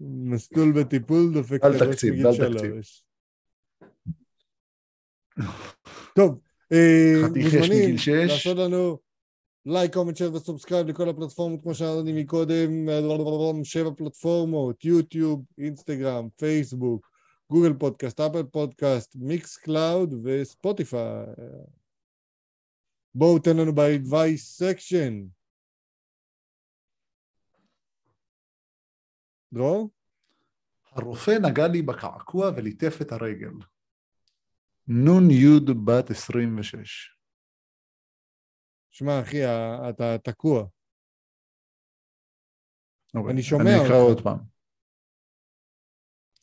[0.00, 3.05] מסטול בטיפול דופק את הראש מגיל שלוש.
[6.16, 6.40] טוב,
[6.72, 7.96] אה, מוזמנים
[8.28, 8.98] לעשות לנו
[9.66, 12.88] like, comment, share ו subscribe לכל הפלטפורמות כמו שאמרתי מקודם,
[13.64, 17.10] שבע פלטפורמות, יוטיוב, אינסטגרם, פייסבוק,
[17.50, 21.26] Google Podcast, Apple Podcast, Mixcloud וספוטיפיי.
[23.14, 25.22] בואו תן לנו ב-advice section.
[29.52, 29.90] דרור?
[30.92, 33.52] הרופא נגע לי בקעקוע וליטף את הרגל.
[35.30, 37.16] יוד בת 26.
[38.90, 39.44] שמע, אחי,
[39.90, 40.64] אתה תקוע.
[43.14, 43.62] אוקיי, אני שומע.
[43.62, 44.38] אני אקרא עוד פעם.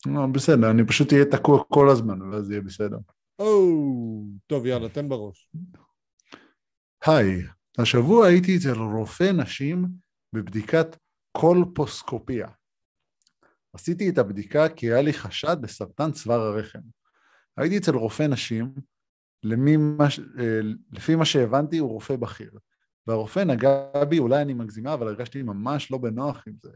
[0.06, 2.98] לא, בסדר, אני פשוט אהיה תקוע כל הזמן, ואז יהיה בסדר.
[3.40, 3.46] או,
[4.48, 5.52] טוב, יאללה, תן בראש.
[7.06, 7.42] היי,
[7.78, 9.86] השבוע הייתי אצל רופא נשים
[10.34, 10.88] בבדיקת
[11.32, 12.48] קולפוסקופיה.
[13.74, 16.80] עשיתי את הבדיקה כי היה לי חשד לסרטן צוואר הרחם.
[17.58, 18.74] הייתי אצל רופא נשים,
[19.78, 20.08] מה,
[20.40, 20.60] אה,
[20.92, 22.52] לפי מה שהבנתי הוא רופא בכיר.
[23.08, 26.70] והרופא נגע בי, אולי אני מגזימה, אבל הרגשתי ממש לא בנוח עם זה.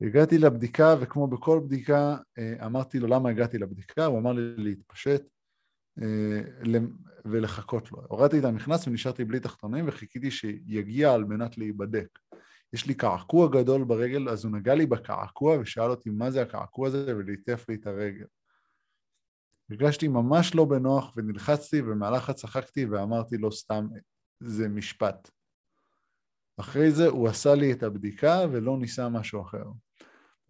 [0.00, 5.22] הגעתי לבדיקה, וכמו בכל בדיקה, אה, אמרתי לו למה הגעתי לבדיקה, הוא אמר לי להתפשט
[6.02, 6.40] אה,
[7.24, 8.02] ולחכות לו.
[8.08, 12.18] הורדתי את המכנס ונשארתי בלי תחתונים וחיכיתי שיגיע על מנת להיבדק.
[12.72, 16.88] יש לי קעקוע גדול ברגל, אז הוא נגע לי בקעקוע ושאל אותי מה זה הקעקוע
[16.88, 18.24] הזה וליטף לי את הרגל.
[19.70, 23.88] הרגשתי ממש לא בנוח ונלחצתי ובמהלך צחקתי ואמרתי לו סתם,
[24.40, 25.30] זה משפט.
[26.60, 29.64] אחרי זה הוא עשה לי את הבדיקה ולא ניסה משהו אחר.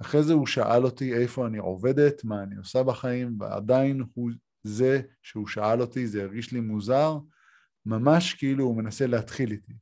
[0.00, 4.30] אחרי זה הוא שאל אותי איפה אני עובדת, מה אני עושה בחיים, ועדיין הוא
[4.62, 7.18] זה שהוא שאל אותי, זה הרגיש לי מוזר,
[7.86, 9.72] ממש כאילו הוא מנסה להתחיל איתי.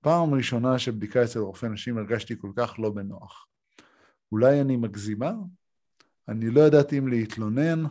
[0.00, 3.46] פעם ראשונה שבדיקה אצל רופא נשים הרגשתי כל כך לא בנוח.
[4.32, 5.32] אולי אני מגזימה?
[6.28, 7.84] אני לא ידעתי אם להתלונן,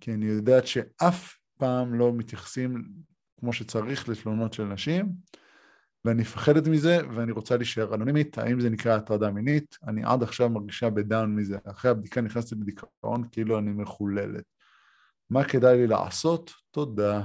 [0.00, 2.84] כי אני יודעת שאף פעם לא מתייחסים
[3.40, 5.12] כמו שצריך לתלונות של נשים,
[6.04, 8.38] ואני מפחדת מזה ואני רוצה להישאר אנונימית.
[8.38, 9.76] האם זה נקרא הטרדה מינית?
[9.88, 11.58] אני עד עכשיו מרגישה בדאון מזה.
[11.64, 14.44] אחרי הבדיקה נכנסתי לדיכאון כאילו אני מחוללת.
[15.30, 16.52] מה כדאי לי לעשות?
[16.70, 17.22] תודה.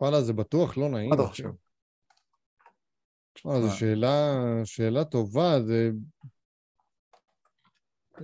[0.00, 1.12] וואלה, זה בטוח לא נעים.
[1.12, 1.20] עד
[3.34, 3.62] עכשיו.
[3.62, 4.32] זו שאלה,
[4.64, 5.90] שאלה טובה, זה...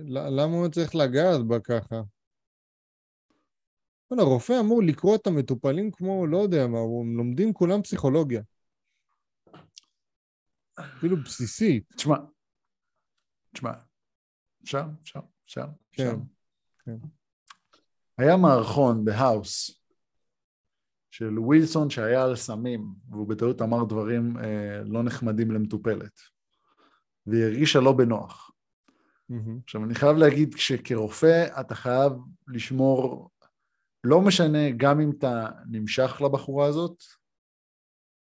[0.07, 1.95] למה הוא צריך לגעת בה ככה?
[4.19, 8.41] הרופא אמור לקרוא את המטופלים כמו, לא יודע מה, הם לומדים כולם פסיכולוגיה.
[10.79, 11.93] אפילו בסיסית.
[11.95, 12.15] תשמע,
[13.53, 13.71] תשמע,
[14.63, 16.15] אפשר, אפשר, אפשר, כן,
[16.85, 16.97] כן.
[18.17, 19.80] היה מערכון בהאוס
[21.11, 26.19] של ווילסון שהיה על סמים, והוא בטעות אמר דברים אה, לא נחמדים למטופלת,
[27.27, 28.51] והיא הרגישה לא בנוח.
[29.31, 29.63] Mm-hmm.
[29.63, 32.13] עכשיו, אני חייב להגיד שכרופא אתה חייב
[32.47, 33.29] לשמור
[34.03, 37.03] לא משנה, גם אם אתה נמשך לבחורה הזאת,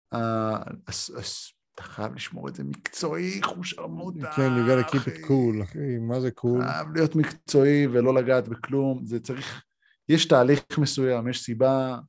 [0.09, 4.31] אתה חייב לשמור את זה מקצועי, חוש עמודה.
[4.31, 6.63] כן, you gotta keep it cool, אחי, מה זה cool?
[6.63, 9.63] חייב להיות מקצועי ולא לגעת בכלום, זה צריך,
[10.09, 11.99] יש תהליך מסוים, יש סיבה,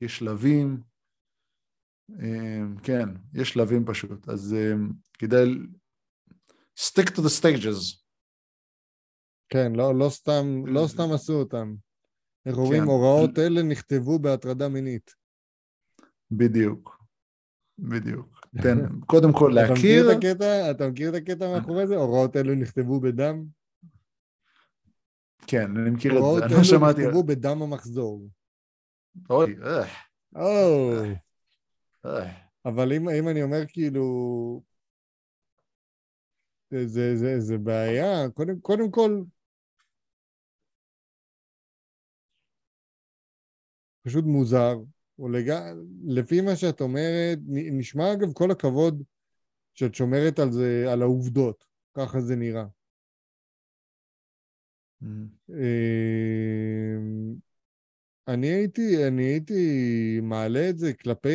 [0.00, 0.80] יש שלבים,
[2.10, 5.48] אמ, כן, יש שלבים פשוט, אז אמ, כדאי
[6.78, 8.02] stick to the stages.
[9.48, 11.74] כן, לא, לא, סתם, לא סתם עשו אותם.
[12.46, 12.88] איך אומרים, כן.
[12.88, 15.14] הוראות אלה נכתבו בהטרדה מינית.
[16.30, 17.04] בדיוק,
[17.78, 18.46] בדיוק.
[18.62, 18.78] תן,
[19.12, 20.10] קודם כל להכיר...
[20.10, 20.70] אתה מכיר את הקטע?
[20.70, 21.96] אתה מכיר את הקטע מאחורי זה?
[21.96, 23.44] הוראות אלו נכתבו בדם?
[25.46, 26.76] כן, אני מכיר את זה, אני לא שמעתי.
[26.80, 28.28] הוראות אלו נכתבו בדם המחזור.
[30.34, 31.14] אוי,
[32.04, 32.26] אוי.
[32.64, 34.62] אבל אם, אם אני אומר כאילו...
[36.70, 39.22] זה, זה, זה, זה בעיה, קודם, קודם כל...
[44.02, 44.74] פשוט מוזר.
[45.32, 45.52] לג...
[46.06, 49.02] לפי מה שאת אומרת, נשמע אגב כל הכבוד
[49.74, 52.64] שאת שומרת על זה, על העובדות, ככה זה נראה.
[55.02, 55.58] Mm-hmm.
[58.28, 61.28] אני הייתי, אני הייתי מעלה את זה כלפי,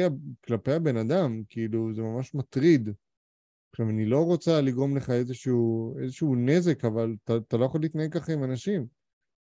[0.46, 2.90] כלפי הבן אדם, כאילו זה ממש מטריד.
[3.72, 8.14] עכשיו, אני לא רוצה לגרום לך איזשהו, איזשהו נזק, אבל אתה, אתה לא יכול להתנהג
[8.14, 8.88] ככה עם אנשים.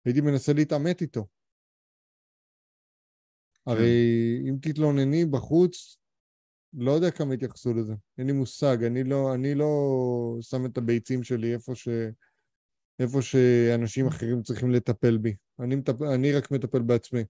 [0.05, 1.27] הייתי מנסה להתעמת איתו.
[3.65, 3.71] כן.
[3.71, 5.99] הרי אם תתלונני בחוץ,
[6.75, 7.95] לא יודע כמה יתייחסו לזה.
[8.19, 9.69] אין לי מושג, אני לא, אני לא
[10.41, 11.89] שם את הביצים שלי איפה, ש,
[12.99, 15.35] איפה שאנשים אחרים צריכים לטפל בי.
[15.61, 17.25] אני, מטפ, אני רק מטפל בעצמי.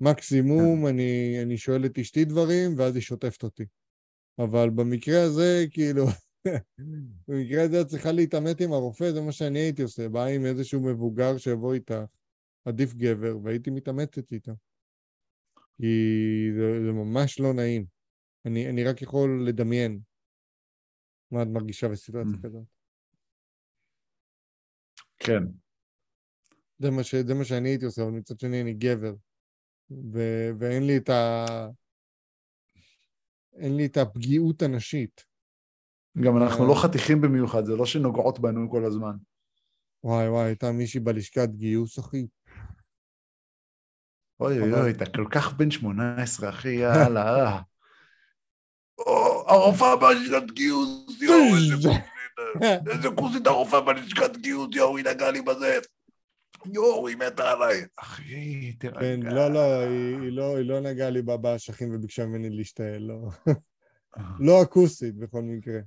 [0.00, 0.88] מקסימום כן.
[0.88, 3.64] אני, אני שואל את אשתי דברים, ואז היא שוטפת אותי.
[4.38, 6.04] אבל במקרה הזה, כאילו,
[7.28, 10.08] במקרה הזה את צריכה להתעמת עם הרופא, זה מה שאני הייתי עושה.
[10.08, 11.94] באה עם איזשהו מבוגר שיבוא איתך,
[12.64, 14.52] עדיף גבר, והייתי מתעמתת איתה.
[15.76, 15.92] כי
[16.56, 17.86] זה, זה ממש לא נעים.
[18.44, 20.00] אני, אני רק יכול לדמיין
[21.30, 22.46] מה את מרגישה בסיטואציה mm.
[22.46, 22.64] כזאת.
[25.18, 25.42] כן.
[26.78, 29.14] זה מה, ש, זה מה שאני הייתי עושה, אבל מצד שני אני גבר.
[29.90, 30.20] ו,
[30.58, 31.44] ואין לי את ה...
[33.58, 35.24] אין לי את הפגיעות הנשית.
[36.24, 39.16] גם אנחנו לא חתיכים במיוחד, זה לא שנוגעות בנו כל הזמן.
[40.04, 42.26] וואי וואי, הייתה מישהי בלשכת גיוס, אחי.
[44.40, 47.46] אוי אוי אוי, אתה כל כך בן 18, אחי, יאללה.
[47.46, 47.60] אה.
[49.48, 51.56] הרופאה בלשכת גיוס, יואו,
[52.86, 55.78] איזה כוסית הרופאה בלשכת גיוס, יואו, היא נגעה לי בזה.
[56.72, 57.84] יואו, היא מתה עליי.
[57.96, 59.00] אחי, תירגע.
[59.00, 63.28] כן, לא, לא, היא לא, לא נגעה לי באשכים וביקשה ממני להשתעל, לא.
[64.40, 65.80] לא אקוסית בכל מקרה.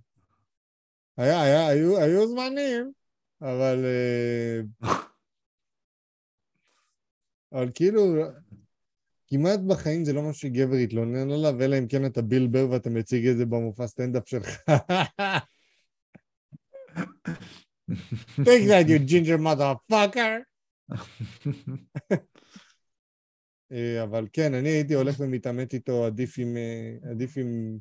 [1.18, 2.92] היה, היה, היו, היו זמנים,
[3.42, 3.86] אבל...
[3.86, 4.62] אה,
[7.54, 8.02] אבל כאילו,
[9.28, 12.90] כמעט בחיים זה לא משהו שגבר יתלונן עליו, אלא אם כן אתה ביל בר ואתה
[12.90, 14.58] מציג את זה במופע סטנדאפ שלך.
[18.46, 20.49] Take that, you ginger motherfucker.
[23.72, 27.78] אה, אבל כן, אני הייתי הולך ומתעמת איתו, עדיף עם, אה, עדיף עם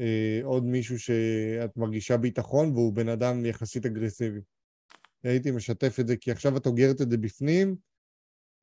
[0.00, 4.40] אה, עוד מישהו שאת מרגישה ביטחון והוא בן אדם יחסית אגרסיבי.
[5.22, 7.76] הייתי משתף את זה, כי עכשיו את אוגרת את זה בפנים,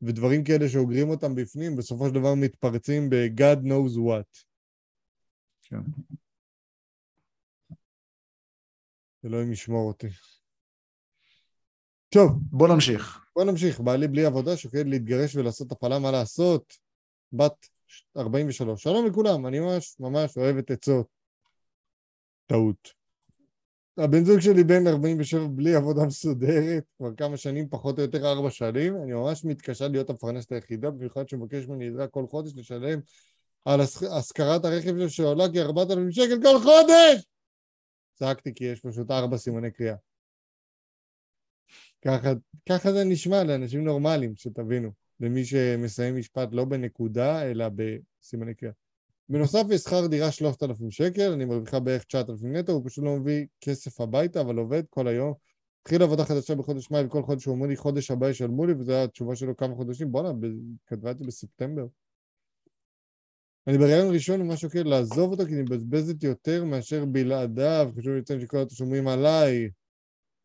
[0.01, 4.43] ודברים כאלה שאוגרים אותם בפנים, בסופו של דבר מתפרצים ב-God knows what.
[5.63, 5.79] כן.
[9.25, 10.07] אלוהים ישמור אותי.
[12.09, 13.19] טוב, בוא נמשיך.
[13.35, 13.79] בוא נמשיך.
[13.79, 16.73] בעלי בלי עבודה, שוקד להתגרש ולעשות הפלה, מה לעשות?
[17.33, 17.67] בת
[18.17, 18.83] 43.
[18.83, 21.07] שלום לכולם, אני ממש ממש אוהב את עצות.
[22.45, 22.97] טעות.
[23.97, 28.49] הבן זוג שלי בן 47 בלי עבודה מסודרת, כבר כמה שנים, פחות או יותר ארבע
[28.51, 28.95] שנים.
[29.03, 32.99] אני ממש מתקשה להיות המפרנסת היחידה, במיוחד שמבקש ממני עזרה כל חודש לשלם
[33.65, 37.25] על השכרת הרכב שלו שעולה כ-4,000 שקל כל חודש!
[38.13, 39.95] צעקתי כי יש פשוט ארבע סימני קריאה.
[42.05, 42.33] ככה,
[42.69, 48.73] ככה זה נשמע לאנשים נורמליים, שתבינו, למי שמסיים משפט לא בנקודה, אלא בסימני קריאה.
[49.29, 53.45] בנוסף יש שכר דירה 3,000 שקל, אני מרוויחה בערך 9,000 נטו, הוא פשוט לא מביא
[53.61, 55.33] כסף הביתה, אבל עובד כל היום.
[55.81, 59.03] התחיל עבודה חדשה בחודש מאי, וכל חודש הוא אומר לי, חודש הבא ישלמו לי, וזו
[59.03, 60.11] התשובה שלו כמה חודשים.
[60.11, 60.31] בואנה,
[60.87, 61.85] כתבה את זה בספטמבר.
[63.67, 67.89] אני ברעיון ראשון ממש שוקל לעזוב אותו, כי אני מבזבזת יותר מאשר בלעדיו.
[67.97, 69.69] חשוב לציין שכל התשלומים עליי.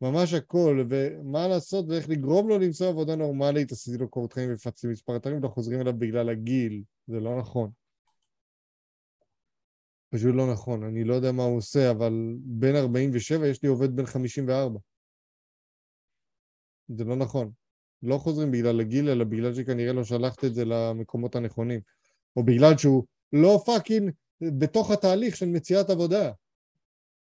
[0.03, 4.87] ממש הכל, ומה לעשות ואיך לגרום לו למצוא עבודה נורמלית, עשיתי לו קורות חיים והפצתי
[4.87, 7.69] מספר אתרים, לא חוזרים אליו בגלל הגיל, זה לא נכון.
[10.09, 13.95] פשוט לא נכון, אני לא יודע מה הוא עושה, אבל בין 47 יש לי עובד
[13.95, 14.79] בין 54.
[16.87, 17.51] זה לא נכון.
[18.03, 21.79] לא חוזרים בגלל הגיל, אלא בגלל שכנראה לא שלחת את זה למקומות הנכונים.
[22.35, 26.31] או בגלל שהוא לא fucking בתוך התהליך של מציאת עבודה.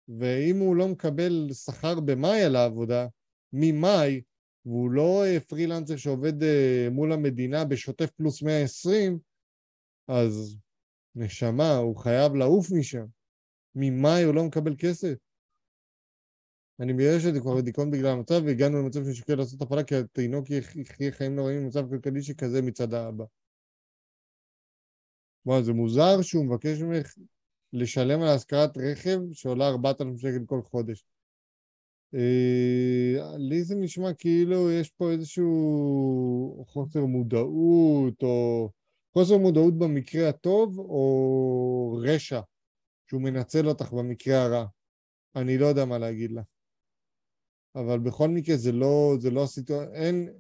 [0.08, 3.08] ואם הוא לא מקבל שכר במאי על העבודה,
[3.54, 4.22] ממאי,
[4.66, 9.20] והוא לא אה, פרילנסר שעובד אה, מול המדינה בשוטף פלוס 120,
[10.08, 10.58] אז
[11.16, 13.06] נשמה, הוא חייב לעוף משם.
[13.76, 15.14] ממאי הוא לא מקבל כסף.
[16.80, 20.50] אני מבין שזה כבר בדיכאון בגלל המצב, והגענו למצב שאני שוקל לעשות הפעלה, כי התינוק
[20.50, 23.26] יחיה חיים נוראים במצב כלכלי שכזה מצד האבא.
[25.46, 27.14] וואו, זה מוזר שהוא מבקש ממך
[27.74, 31.06] לשלם על השכרת רכב שעולה 4,000 שקל כל חודש.
[32.14, 38.70] אה, לי זה נשמע כאילו יש פה איזשהו חוסר מודעות, או
[39.14, 42.42] חוסר מודעות במקרה הטוב, או רשע,
[43.08, 44.66] שהוא מנצל אותך במקרה הרע.
[45.36, 46.42] אני לא יודע מה להגיד לה.
[47.76, 50.34] אבל בכל מקרה זה לא, זה לא הסיטואציה, אין...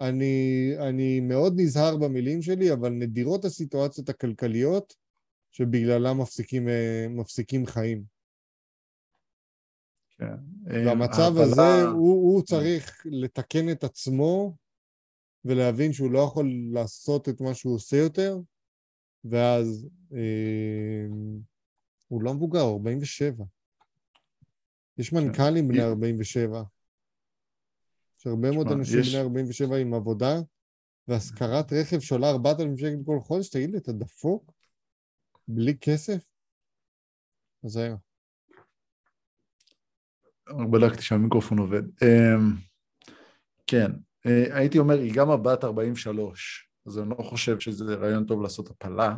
[0.00, 4.94] אני, אני מאוד נזהר במילים שלי, אבל נדירות הסיטואציות הכלכליות
[5.56, 8.04] שבגללם מפסיקים, אה, מפסיקים חיים.
[10.18, 10.34] כן.
[10.64, 14.56] והמצב אה, הזה, הוא, הוא צריך לתקן את עצמו
[15.44, 18.38] ולהבין שהוא לא יכול לעשות את מה שהוא עושה יותר,
[19.24, 21.06] ואז אה,
[22.08, 23.44] הוא לא מבוגר, הוא 47.
[24.98, 25.16] יש כן.
[25.16, 26.62] מנכ"לים בני 47.
[28.18, 30.34] יש הרבה מאוד אנשים בני 47 עם עבודה,
[31.08, 34.55] והשכרת רכב שעולה 4,000 שקל כל חודש, תגיד לי, אתה דפוק?
[35.48, 36.24] בלי כסף?
[37.64, 37.96] אז היה.
[40.48, 41.82] רק בדקתי שהמיקרופון עובד.
[41.82, 42.56] אמ,
[43.66, 43.90] כן,
[44.26, 48.70] אה, הייתי אומר, היא גם הבת 43, אז אני לא חושב שזה רעיון טוב לעשות
[48.70, 49.16] הפלה.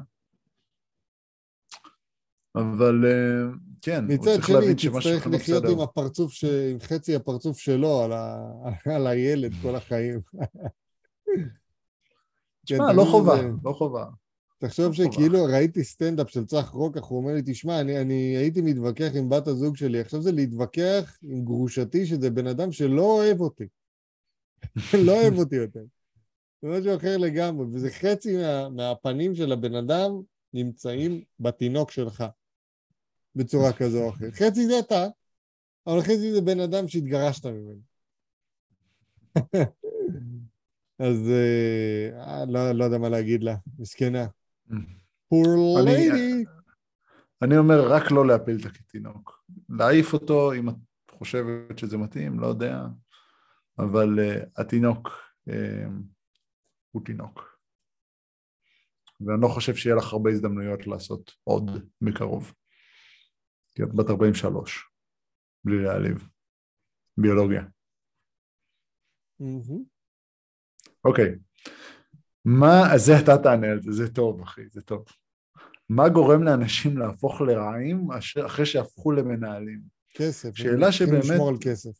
[2.55, 3.53] אבל אה,
[3.83, 6.45] כן, הוא צריך להבין שמה שצריך לחיות עם הפרצוף, ש...
[6.45, 8.53] עם חצי הפרצוף שלו על, ה...
[8.97, 10.21] על הילד כל החיים.
[12.67, 14.05] תשמע, כן, לא חובה, לא חובה.
[14.59, 19.11] תחשוב שכאילו ראיתי סטנדאפ של צח רוקח, הוא אומר לי, תשמע, אני, אני הייתי מתווכח
[19.15, 23.67] עם בת הזוג שלי, עכשיו זה להתווכח עם גרושתי, שזה בן אדם שלא אוהב אותי.
[25.07, 25.85] לא אוהב אותי יותר.
[26.63, 30.11] זה משהו אחר לגמרי, וזה חצי מה, מהפנים של הבן אדם
[30.53, 32.25] נמצאים בתינוק שלך,
[33.35, 34.35] בצורה כזו או אחרת.
[34.35, 35.07] חצי זה אתה,
[35.87, 37.81] אבל חצי זה בן אדם שהתגרשת ממנו.
[40.99, 44.27] אז אה, לא, לא יודע מה להגיד לה, מסכנה.
[45.29, 46.49] Poor lady.
[47.43, 49.45] אני אומר רק לא להפיל את התינוק.
[49.69, 50.75] להעיף אותו אם את
[51.11, 52.83] חושבת שזה מתאים, לא יודע,
[53.79, 55.09] אבל uh, התינוק
[55.51, 55.53] uh,
[56.91, 57.59] הוא תינוק.
[59.21, 62.53] ואני לא חושב שיהיה לך הרבה הזדמנויות לעשות עוד מקרוב.
[63.75, 64.91] כי את בת 43,
[65.65, 66.29] בלי להעליב.
[67.17, 67.63] ביולוגיה.
[71.05, 71.39] אוקיי.
[72.45, 75.05] מה, אז זה אתה תענה על זה, זה טוב אחי, זה טוב.
[75.89, 78.09] מה גורם לאנשים להפוך לרעים
[78.47, 79.81] אחרי שהפכו למנהלים?
[80.15, 80.57] כסף.
[80.57, 81.25] שאלה שבאמת...
[81.25, 81.91] לשמור על כסף.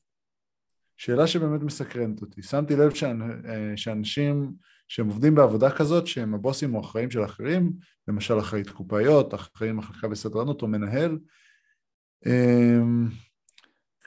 [0.97, 2.43] שאלה שבאמת מסקרנת אותי.
[2.43, 4.53] שמתי לב אה, שאנשים
[4.89, 7.73] שהם עובדים בעבודה כזאת, שהם הבוסים או אחראים של אחרים,
[8.09, 11.19] למשל אחראית קופאיות, אחראי מחלקה בסדרנות או מנהל,
[12.27, 13.09] אמ,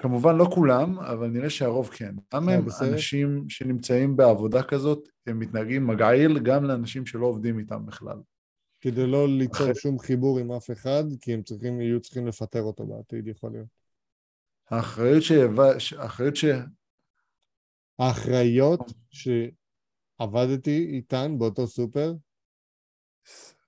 [0.01, 2.15] כמובן לא כולם, אבל נראה שהרוב כן.
[2.33, 8.21] גם הם אנשים שנמצאים בעבודה כזאת, הם מתנהגים מגעיל גם לאנשים שלא עובדים איתם בכלל.
[8.81, 9.75] כדי לא ליצור אחרי...
[9.75, 13.67] שום חיבור עם אף אחד, כי הם צריכים, יהיו צריכים לפטר אותו בעתיד, יכול להיות.
[14.69, 15.31] האחריות ש...
[15.97, 16.45] האחריות ש...
[17.99, 18.91] האחראיות
[20.19, 22.13] שעבדתי איתן באותו סופר,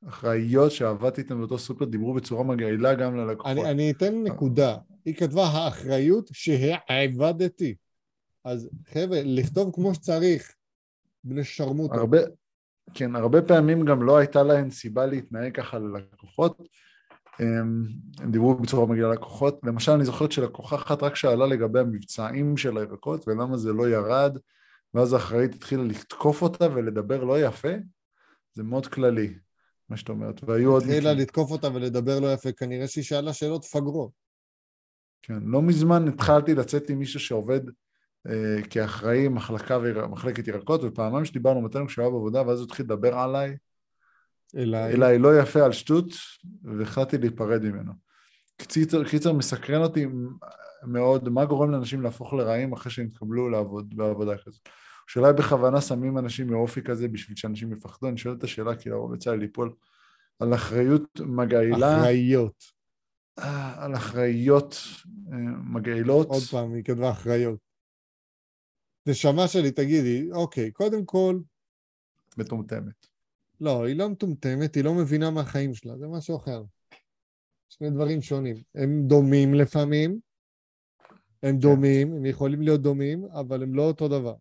[0.08, 3.52] אחראיות שעבדתי איתן באותו סופר דיברו בצורה מגעילה גם ללקוחות.
[3.52, 4.78] אני, אני אתן נקודה.
[5.06, 7.76] היא כתבה האחריות שהעבדתי.
[8.46, 10.52] אז חבר'ה, לכתוב כמו שצריך,
[11.24, 11.96] בני שרמוטה.
[11.96, 12.18] הרבה,
[12.94, 16.62] כן, הרבה פעמים גם לא הייתה להן סיבה להתנהג ככה ללקוחות.
[17.40, 17.88] הם,
[18.20, 19.60] הם דיברו בצורה מגיעה ללקוחות.
[19.64, 24.38] למשל, אני זוכרת שלקוחה אחת רק שאלה לגבי המבצעים של הירקות ולמה זה לא ירד,
[24.94, 27.74] ואז האחראית התחילה לתקוף אותה ולדבר לא יפה.
[28.54, 29.34] זה מאוד כללי,
[29.94, 30.44] מה שאת אומרת.
[30.44, 30.84] והיו עוד...
[30.84, 34.12] התחילה לתקוף אותה ולדבר לא יפה, כנראה שהיא שאלה שאלות פגרות.
[35.22, 37.60] כן, לא מזמן התחלתי לצאת עם מישהו שעובד
[38.28, 43.18] אה, כאחראי מחלקה ומחלקת ירקות, ופעמיים שדיברנו מתנו כשהוא היה בעבודה, ואז הוא התחיל לדבר
[43.18, 43.58] עליי,
[44.56, 46.06] אליי, אליי לא יפה על שטות,
[46.64, 47.92] והחלטתי להיפרד ממנו.
[48.58, 50.06] קיצר, קיצר מסקרן אותי
[50.84, 54.70] מאוד, מה גורם לאנשים להפוך לרעים אחרי שהם יתקבלו לעבוד בעבודה כזאת.
[55.08, 59.14] שאולי בכוונה שמים אנשים מאופי כזה בשביל שאנשים יפחדו, אני שואל את השאלה כי לרוב
[59.14, 59.74] יצא לי ליפול
[60.40, 61.98] על אחריות מגעילה.
[61.98, 62.64] אחראיות.
[63.78, 64.76] על אחראיות
[65.32, 65.38] אה,
[65.74, 66.28] מגעילות.
[66.28, 67.60] עוד פעם, היא כתבה אחראיות.
[69.08, 71.40] נשמה שלי, תגידי, אוקיי, קודם כל...
[72.38, 73.08] מטומטמת.
[73.62, 76.64] לא, היא לא מטומטמת, היא לא מבינה מהחיים שלה, זה משהו אחר.
[77.70, 78.56] שני דברים שונים.
[78.76, 80.20] הם דומים לפעמים,
[81.44, 81.60] הם כן.
[81.60, 84.36] דומים, הם יכולים להיות דומים, אבל הם לא אותו דבר.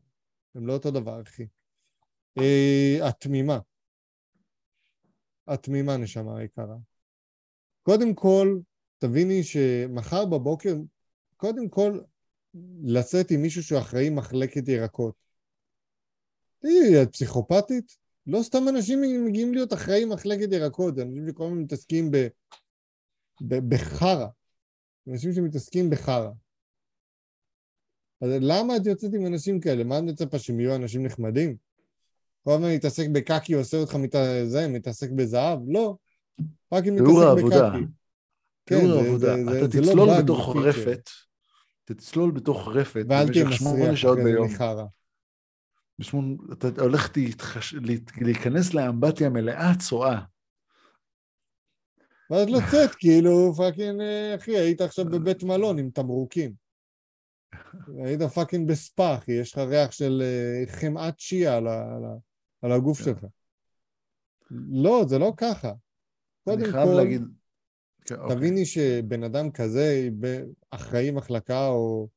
[0.55, 1.47] הם לא אותו דבר, אחי.
[2.39, 3.59] אה, התמימה.
[5.49, 6.77] התמימה, נשמה היקרה.
[7.83, 8.59] קודם כל,
[8.99, 10.77] תביני שמחר בבוקר,
[11.37, 12.01] קודם כל,
[12.83, 15.15] לצאת עם מישהו שהוא אחראי מחלקת ירקות.
[16.59, 17.97] תראי, את פסיכופתית?
[18.27, 22.11] לא סתם אנשים מגיעים להיות אחראי מחלקת ירקות, זה אנשים שכל הזמן מתעסקים.
[23.49, 24.27] בחרא.
[25.09, 26.31] אנשים שמתעסקים בחרא.
[28.23, 29.85] אז למה את יוצאת עם אנשים כאלה?
[29.85, 31.57] מה את מצפה שהם יהיו אנשים נחמדים?
[32.45, 34.15] כל הזמן להתעסק בקקי עושה אותך מת...
[34.47, 35.59] זה, מתעסק בזהב?
[35.67, 35.97] לא.
[36.73, 37.87] רק אם מתעסק בקקי.
[38.65, 39.35] תיאור העבודה.
[39.35, 41.11] כן, אתה לא תצלול בתוך רפת,
[41.85, 44.49] תצלול בתוך רפת במשך שמונה שעות ביום.
[46.53, 47.11] אתה הולך
[48.21, 50.21] להיכנס לאמבטיה מלאה צואה.
[52.31, 56.62] ואז לצאת, כאילו, פאקינג, אה, אחי, היית עכשיו בבית מלון עם תמרוקים.
[58.05, 62.03] היית fucking בספא, אחי, יש לך ריח של אה, חמאת שיעה על, על,
[62.63, 63.05] על הגוף כן.
[63.05, 63.27] שלך.
[64.71, 65.73] לא, זה לא ככה.
[66.45, 67.23] קודם כל, להגיד...
[68.05, 68.37] כן, אוקיי.
[68.37, 70.09] תביני שבן אדם כזה,
[70.71, 72.09] אחראי מחלקה או,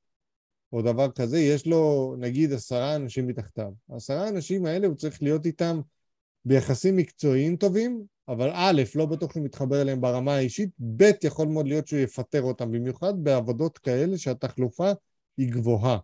[0.73, 3.71] או דבר כזה, יש לו נגיד עשרה אנשים מתחתיו.
[3.89, 5.81] העשרה האנשים האלה, הוא צריך להיות איתם
[6.45, 11.67] ביחסים מקצועיים טובים, אבל א', לא בטוח שהוא מתחבר אליהם ברמה האישית, ב', יכול מאוד
[11.67, 14.91] להיות שהוא יפטר אותם, במיוחד בעבודות כאלה שהתחלופה
[15.37, 15.97] היא גבוהה.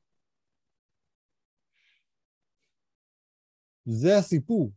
[3.85, 4.71] זה הסיפור.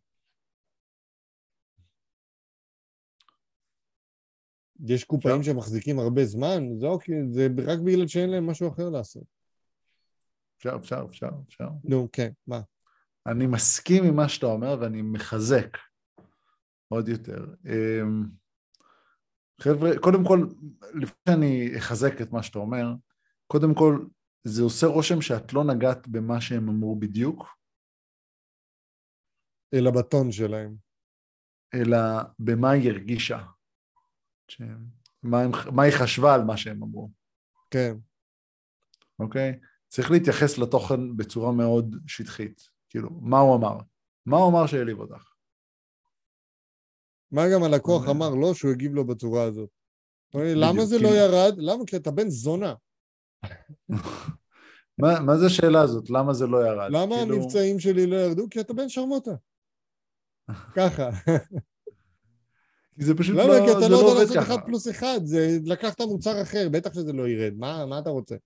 [4.87, 9.25] יש קופאים שמחזיקים הרבה זמן, זה, אוקיי, זה רק בגלל שאין להם משהו אחר לעשות.
[10.57, 11.69] אפשר, אפשר, אפשר, אפשר.
[11.85, 12.61] נו, כן, מה?
[13.27, 15.77] אני מסכים עם מה שאתה אומר ואני מחזק
[16.89, 17.55] עוד יותר.
[17.67, 18.25] אמ,
[19.61, 20.47] חבר'ה, קודם כל,
[20.95, 22.87] לפני שאני אחזק את מה שאתה אומר,
[23.47, 24.05] קודם כל,
[24.45, 27.45] זה עושה רושם שאת לא נגעת במה שהם אמרו בדיוק.
[29.75, 30.77] אלא בטון שלהם.
[31.75, 31.99] אלא
[32.39, 33.39] במה היא הרגישה.
[34.49, 34.63] ש...
[35.23, 37.11] מה, הם, מה היא חשבה על מה שהם אמרו.
[37.71, 37.95] כן.
[39.19, 39.61] אוקיי?
[39.89, 42.61] צריך להתייחס לתוכן בצורה מאוד שטחית.
[42.89, 43.79] כאילו, מה הוא אמר?
[44.27, 45.35] מה הוא אמר שהעליב אותך?
[47.31, 49.71] מה גם הלקוח אמר לו שהוא הגיב לו בצורה הזאת?
[50.35, 51.55] למה זה לא כאילו- ירד?
[51.59, 51.87] למה?
[51.87, 52.75] כי אתה בן זונה.
[54.99, 56.11] מה, מה זה השאלה הזאת?
[56.11, 56.91] למה זה לא ירד?
[56.91, 57.35] למה כאילו...
[57.35, 58.47] המבצעים שלי לא ירדו?
[58.51, 59.35] כי אתה בן שרמוטה.
[60.77, 61.11] ככה.
[62.99, 63.47] זה פשוט למה?
[63.47, 66.95] לא, כי אתה לא, לא יודע לעשות אחד פלוס אחד, זה לקחת מוצר אחר, בטח
[66.95, 68.37] שזה לא ירד, מה, מה אתה רוצה?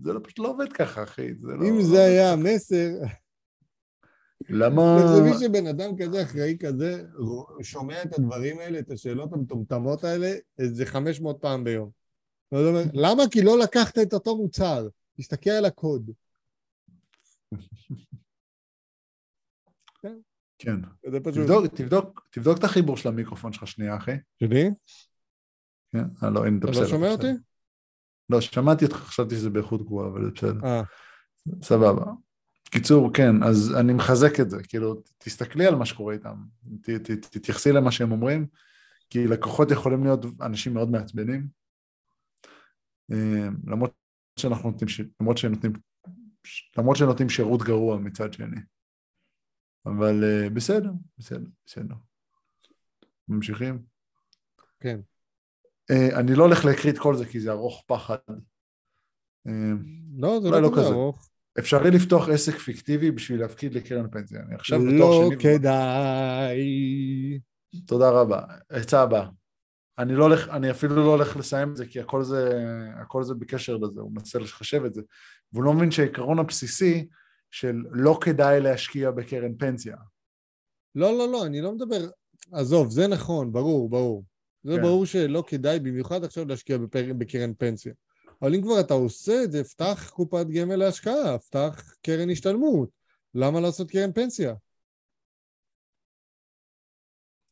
[0.00, 1.34] זה לא, פשוט לא עובד ככה, אחי.
[1.34, 2.88] זה לא, אם לא זה היה המסר...
[4.48, 4.96] למה...
[5.02, 7.04] תחשבי שבן אדם כזה אחראי כזה
[7.62, 11.90] שומע את הדברים האלה, את השאלות המטומטמות האלה, איזה 500 פעם ביום.
[12.94, 13.22] למה?
[13.30, 14.88] כי לא לקחת את אותו מוצר.
[15.16, 16.10] תסתכל על הקוד.
[20.58, 20.80] כן.
[21.22, 24.16] תבדוק, תבדוק, תבדוק את החיבור של המיקרופון שלך שנייה, אחי.
[24.40, 24.70] שלי?
[25.90, 27.26] כן, אה, לא, אין, אתה לא שומע אותי?
[28.30, 30.64] לא, שמעתי אותך, חשבתי שזה באיכות גבוהה, אבל בסדר.
[30.64, 30.82] אה.
[31.62, 32.04] סבבה.
[32.64, 36.36] קיצור, כן, אז אני מחזק את זה, כאילו, תסתכלי על מה שקורה איתם,
[37.30, 38.46] תתייחסי למה שהם אומרים,
[39.10, 41.48] כי לקוחות יכולים להיות אנשים מאוד מעצבנים,
[43.66, 43.94] למרות
[44.38, 44.88] שאנחנו נותנים,
[45.20, 45.72] למרות שנותנים,
[46.78, 48.60] למרות שנותנים שירות גרוע מצד שני.
[49.86, 51.94] אבל uh, בסדר, בסדר, בסדר.
[53.28, 53.82] ממשיכים?
[54.80, 55.00] כן.
[55.92, 58.16] Uh, אני לא הולך להקריא את כל זה כי זה ארוך פחד.
[60.18, 61.28] לא, זה לא, לא כזה ארוך.
[61.58, 64.40] אפשרי לפתוח עסק פיקטיבי בשביל להפקיד לקרן פנסיה.
[64.40, 65.36] אני עכשיו בתואר שני...
[65.36, 67.40] לא כדאי.
[67.86, 68.42] תודה רבה.
[68.68, 69.28] עצה הבאה.
[69.98, 72.50] אני, לא הולך, אני אפילו לא הולך לסיים את זה כי הכל זה,
[73.02, 75.02] הכל זה בקשר לזה, הוא מנסה לחשב את זה.
[75.52, 77.08] והוא לא מבין שהעיקרון הבסיסי
[77.50, 79.96] של לא כדאי להשקיע בקרן פנסיה.
[80.94, 82.08] לא, לא, לא, אני לא מדבר...
[82.52, 84.24] עזוב, זה נכון, ברור, ברור.
[84.62, 84.82] זה כן.
[84.82, 87.12] ברור שלא כדאי במיוחד עכשיו להשקיע בפר...
[87.18, 87.92] בקרן פנסיה.
[88.42, 92.90] אבל אם כבר אתה עושה את זה, פתח קופת גמל להשקעה, פתח קרן השתלמות.
[93.34, 94.54] למה לעשות קרן פנסיה?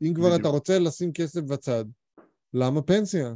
[0.03, 0.41] אם כבר בדיוק.
[0.41, 1.85] אתה רוצה לשים כסף בצד,
[2.59, 3.35] למה פנסיה?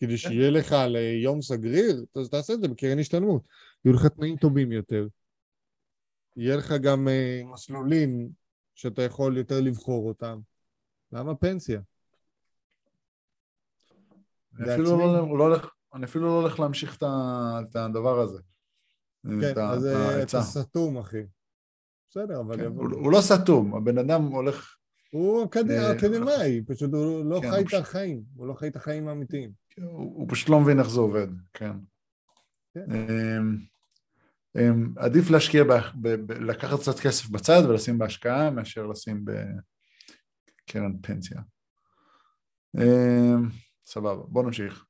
[0.00, 3.42] כדי שיהיה לך ליום סגריר, אז תעשה את זה בקרן השתלמות.
[3.84, 5.06] יהיו לך תנאים טובים יותר.
[6.36, 8.30] יהיה לך גם uh, מסלולים
[8.74, 10.40] שאתה יכול יותר לבחור אותם.
[11.12, 11.80] למה פנסיה?
[14.58, 15.56] אני אפילו לא, לא
[15.94, 18.38] אני אפילו לא הולך להמשיך את הדבר הזה.
[19.22, 19.86] כן, אז
[20.22, 21.22] אתה סתום, אחי.
[22.10, 22.56] בסדר, אבל...
[22.56, 24.76] כן, הוא, הוא לא סתום, הבן אדם הולך...
[25.14, 29.50] הוא אקדמאי, פשוט הוא לא כן, חי את החיים, הוא לא חי את החיים האמיתיים.
[29.76, 31.72] הוא, הוא פשוט לא מבין איך זה עובד, כן.
[32.74, 32.86] כן.
[32.90, 33.56] אמ,
[34.58, 40.98] אמ, עדיף להשקיע, ב, ב, ב, לקחת קצת כסף בצד ולשים בהשקעה מאשר לשים בקרן
[41.02, 41.40] פנסיה.
[42.76, 43.48] אמ,
[43.86, 44.84] סבבה, בוא נמשיך.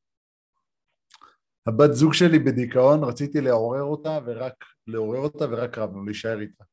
[1.66, 6.64] הבת זוג שלי בדיכאון, רציתי לעורר אותה ורק לעורר אותה ורק רבנו, להישאר איתה.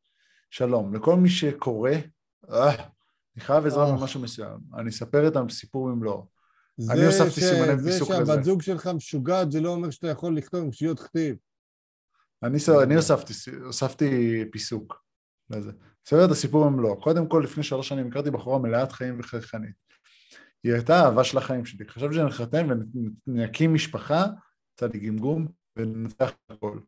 [0.50, 1.92] שלום, לכל מי שקורא,
[2.52, 3.01] אה,
[3.42, 6.28] אני חייב עזרה במשהו מסוים, אני אספר את הסיפור במלואו.
[6.90, 8.26] אני הוספתי סימני פיסוק לזה.
[8.26, 11.36] זה שהבת זוג שלך משוגעת זה לא אומר שאתה יכול לכתוב עם שיות כתיב.
[12.44, 15.04] אני, אני הוספתי, פיסוק
[15.50, 15.72] לזה.
[16.08, 17.02] אספר את הסיפור במלואו.
[17.02, 19.76] קודם כל, לפני שלוש שנים הכרתי בחורה מלאת חיים וחייכנית.
[20.64, 21.90] היא הייתה אהבה של החיים שלי.
[21.90, 22.68] חשבתי שנחתן
[23.28, 24.26] ונקים משפחה,
[24.74, 26.80] יצא לי גמגום, וננצח הכל.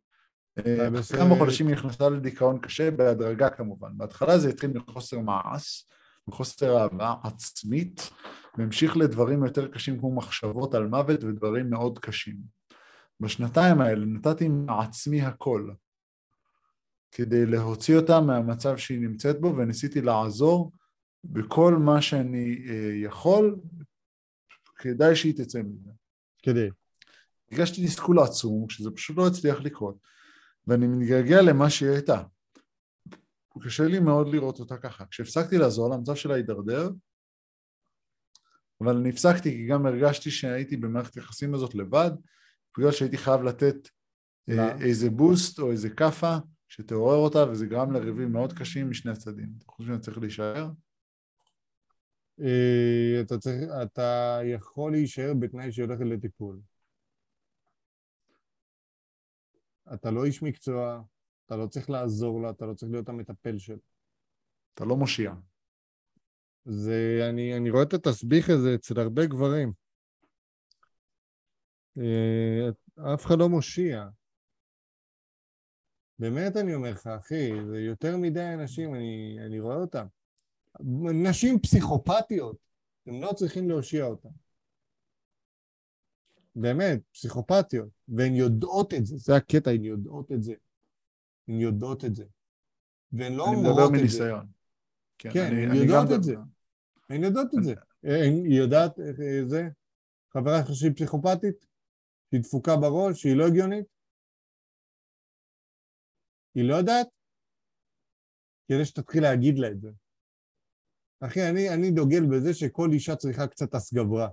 [0.58, 3.98] אה, כמה חודשים היא נכנסה לדיכאון קשה, בהדרגה כמובן.
[3.98, 5.88] בהתחלה זה התחיל מחוסר מעש,
[6.28, 8.10] מחוסר אהבה עצמית,
[8.58, 12.38] והמשיך לדברים יותר קשים כמו מחשבות על מוות ודברים מאוד קשים.
[13.20, 15.70] בשנתיים האלה נתתי מעצמי הכל
[17.12, 20.72] כדי להוציא אותה מהמצב שהיא נמצאת בו וניסיתי לעזור
[21.24, 23.60] בכל מה שאני אה, יכול
[24.76, 25.92] כדאי שהיא תצא מזה.
[26.44, 26.70] כדי.
[27.52, 29.98] הרגשתי תסכול עצום, שזה פשוט לא הצליח לקרות,
[30.68, 32.24] ואני מתגעגע למה שהיא הייתה.
[33.62, 35.06] קשה לי מאוד לראות אותה ככה.
[35.06, 36.90] כשהפסקתי לעזור לה, המצב שלה הידרדר,
[38.82, 42.12] אבל אני הפסקתי כי גם הרגשתי שהייתי במערכת יחסים הזאת לבד,
[42.78, 43.76] בגלל שהייתי חייב לתת
[44.50, 46.36] אה, איזה בוסט או איזה כאפה
[46.68, 49.50] שתעורר אותה, וזה גרם לריבים מאוד קשים משני הצדדים.
[49.58, 50.70] אתה חושב שאני צריך להישאר?
[52.42, 56.60] אה, אתה, צריך, אתה יכול להישאר בתנאי שהיא הולכת לטיפול.
[59.94, 61.02] אתה לא איש מקצוע,
[61.46, 63.76] אתה לא צריך לעזור לה, אתה לא צריך להיות המטפל שלה.
[64.74, 65.34] אתה לא מושיע.
[66.66, 69.74] זה, אני, אני רואה את התסביך הזה אצל הרבה גברים.
[71.98, 72.70] אה,
[73.14, 74.08] אף אחד לא מושיע.
[76.20, 80.06] באמת אני אומר לך, אחי, זה יותר מדי אנשים, אני, אני רואה אותם.
[81.24, 82.58] נשים פסיכופתיות,
[83.08, 84.30] הם לא צריכים להושיע אותם.
[86.56, 90.54] באמת, פסיכופתיות, והן יודעות את זה, זה הקטע, הן יודעות את זה.
[91.48, 92.26] הן יודעות את זה.
[93.12, 93.70] והן לא אומרות את זה.
[93.70, 94.48] אני מדבר מניסיון.
[95.18, 96.34] כן, כן אני, הן אני יודעות את זה.
[97.10, 97.74] הן יודעות את זה.
[98.04, 99.18] היא יודעת איך
[99.48, 99.64] זה?
[100.34, 101.66] חברה שלך שהיא פסיכופתית?
[102.30, 103.22] שהיא דפוקה בראש?
[103.22, 103.86] שהיא לא הגיונית?
[106.56, 107.08] היא לא יודעת?
[108.68, 109.90] כדי שתתחיל להגיד לה את זה.
[111.20, 114.30] אחי, אני, אני דוגל בזה שכל אישה צריכה קצת הסגברה.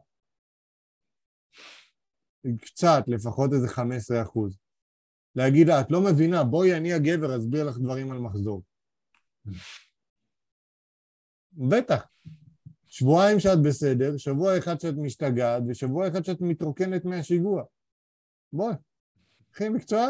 [2.60, 4.58] קצת, לפחות איזה 15 אחוז.
[5.36, 8.62] להגיד לה, את לא מבינה, בואי אני הגבר אסביר לך דברים על מחזור.
[11.52, 12.06] בטח.
[12.86, 17.62] שבועיים שאת בסדר, שבוע אחד שאת משתגעת, ושבוע אחד שאת מתרוקנת מהשיגוע.
[18.52, 18.74] בואי,
[19.50, 20.06] קחי מקצוע.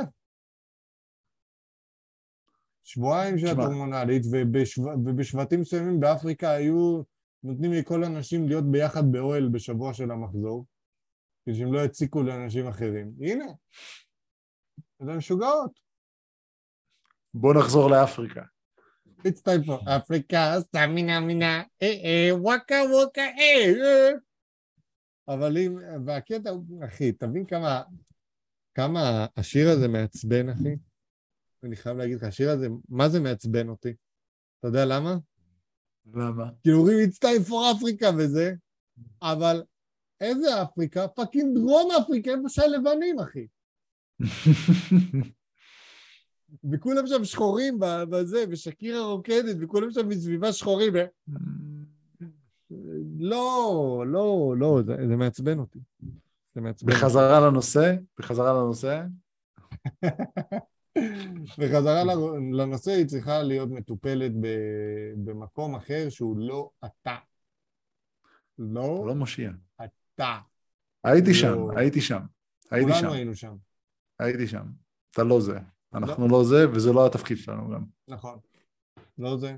[2.85, 4.83] שבועיים שאת הורמונלית, ובשו...
[4.83, 7.03] ובשבטים מסוימים באפריקה היו
[7.43, 10.67] נותנים לכל הנשים להיות ביחד באוהל בשבוע של המחזור.
[11.45, 13.13] כדי שהם לא יציקו לאנשים אחרים.
[13.21, 13.45] הנה,
[15.01, 15.81] זה משוגעות.
[17.35, 18.43] בוא נחזור לאפריקה.
[19.27, 24.11] It's time for Africa, סטמינה מינה, אה אה, וואקה וואקה אה אה.
[25.29, 27.83] אבל אם, והקטע הוא, אחי, תבין כמה,
[28.75, 30.77] כמה השיר הזה מעצבן, אחי.
[31.65, 33.95] אני חייב להגיד לך, השיר הזה, מה זה מעצבן אותי?
[34.59, 35.17] אתה יודע למה?
[36.15, 36.51] למה?
[36.63, 38.55] כי אומרים it's time for Africa וזה,
[39.23, 39.63] אבל
[40.21, 41.09] איזה אפריקה?
[41.09, 43.47] פאקינג דרום אפריקה, איפה שהלבנים, אחי.
[46.73, 50.93] וכולם שם שחורים בזה, ושקירה רוקדת, וכולם שם מסביבה שחורים.
[53.19, 55.79] לא, לא, לא, זה, זה מעצבן אותי.
[56.55, 56.93] זה מעצבן.
[56.93, 57.95] בחזרה לנושא?
[58.19, 59.03] בחזרה לנושא?
[61.59, 62.05] בחזרה
[62.53, 64.33] לנושא היא צריכה להיות מטופלת
[65.25, 67.17] במקום אחר שהוא לא אתה.
[68.59, 69.05] לא...
[69.07, 69.51] לא מושיע.
[69.85, 70.39] אתה.
[71.05, 71.71] הייתי שם, לא.
[71.77, 72.21] הייתי שם.
[72.71, 72.99] הייתי שם.
[72.99, 73.55] כולנו היינו שם.
[74.21, 74.67] הייתי שם.
[75.11, 75.59] אתה לא זה.
[75.95, 76.39] אנחנו לא.
[76.39, 77.85] לא זה, וזה לא התפקיד שלנו גם.
[78.09, 78.39] נכון.
[79.19, 79.57] לא זה.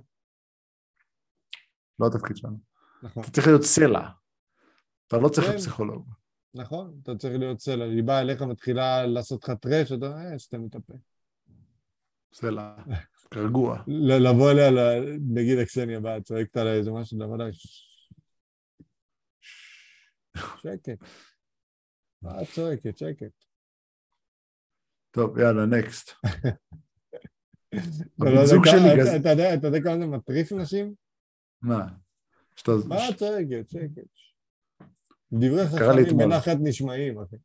[1.98, 2.58] לא התפקיד שלנו.
[3.02, 3.22] נכון.
[3.22, 4.08] אתה צריך להיות סלע.
[5.06, 5.58] אתה לא צריך להיות כן.
[5.62, 6.08] פסיכולוג.
[6.54, 7.84] נכון, אתה צריך להיות סלע.
[7.84, 10.94] היא באה אליך, מתחילה לעשות לך טרש, אתה אומר, אה, סתם מתאפה.
[12.34, 12.76] סלע,
[13.34, 13.82] רגוע.
[14.20, 14.70] לבוא אליה,
[15.34, 17.52] נגיד אקסניה באה, צועקת עליה איזה משהו, לבוא אליה,
[20.62, 21.02] שקט.
[22.22, 22.98] מה את צועקת?
[22.98, 23.51] שקט.
[25.12, 26.10] טוב, יאללה, נקסט.
[28.18, 29.08] הבן זוג שלי גז...
[29.08, 30.94] אתה יודע כמה זה מטריף נשים?
[31.62, 31.86] מה?
[32.88, 33.70] מה צועקת?
[33.70, 34.02] שקט.
[35.32, 37.36] דברי חכמים בנחת נשמעים, אחי.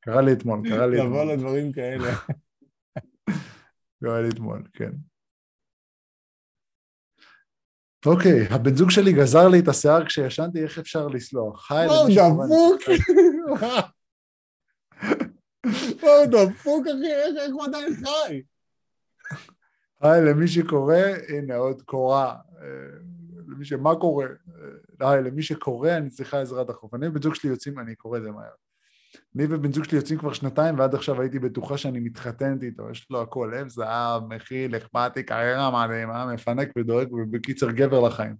[0.00, 1.12] קרה לי אתמול, קרה לי אתמול.
[1.12, 2.08] לבוא לדברים כאלה.
[4.04, 4.90] קרה לי אתמול, כן.
[8.06, 11.72] אוקיי, הבן זוג שלי גזר לי את השיער כשישנתי, איך אפשר לסלוח?
[11.72, 12.82] היי, וואו, דפוק!
[16.02, 18.42] וואו, דפוק, אחי, איך הוא עדיין חי?
[20.00, 20.96] היי, למי שקורא,
[21.28, 22.32] הנה עוד קורא.
[22.62, 22.66] אה,
[23.48, 23.72] למי ש...
[23.72, 24.26] מה קורה?
[25.00, 26.94] אה, היי, למי שקורא, אני צריכה עזרה דחוף.
[26.94, 28.50] אני ובן זוג שלי יוצאים, אני קורא את זה מהר.
[29.36, 33.06] אני ובן זוג שלי יוצאים כבר שנתיים, ועד עכשיו הייתי בטוחה שאני מתחתנת איתו, יש
[33.10, 38.36] לו הכל, לב זהב, מכיל, אכפתי, קריירה מדהימה, מפנק ודואג, ובקיצר גבר לחיים.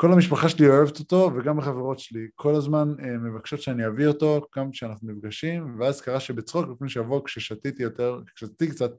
[0.00, 2.26] כל המשפחה שלי אוהבת אותו, וגם החברות שלי.
[2.34, 7.20] כל הזמן אה, מבקשות שאני אביא אותו, גם כשאנחנו נפגשים, ואז קרה שבצחוק, לפני שבוע,
[7.24, 8.90] כששתיתי יותר, כששתיתי קצת,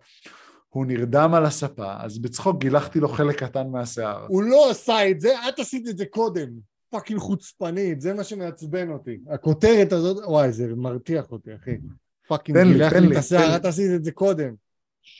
[0.69, 4.25] הוא נרדם על הספה, אז בצחוק גילחתי לו חלק קטן מהשיער.
[4.27, 6.49] הוא לא עשה את זה, את עשית את זה קודם.
[6.89, 9.19] fucking חוצפנית, זה מה שמעצבן אותי.
[9.29, 11.77] הכותרת הזאת, וואי, זה מרתיח אותי, אחי.
[12.27, 14.53] fucking גילח לי את השיער, את עשית את זה קודם.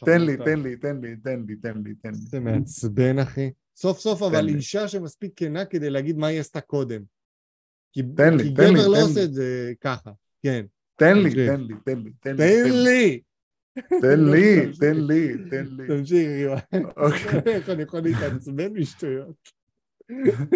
[0.06, 2.16] תן לי, תן לי, תן לי, תן לי, תן לי, תן לי.
[2.16, 3.52] זה מעצבן, אחי.
[3.80, 7.02] סוף סוף אבל אישה שמספיק כנה כדי להגיד מה היא עשתה קודם.
[7.92, 10.12] כי, תן לי, תן לי, כי גבר לא עושה את זה ככה,
[10.44, 10.66] כן.
[10.96, 12.38] תן לי, תן לי, תן לי, תן לי.
[12.38, 13.22] תן לי!
[14.02, 15.88] תן לי, תן לי, תן לי.
[15.88, 16.86] תמשיך, יואל.
[16.98, 17.40] אוקיי.
[17.56, 19.50] איך אני יכול להתעצבן משטויות?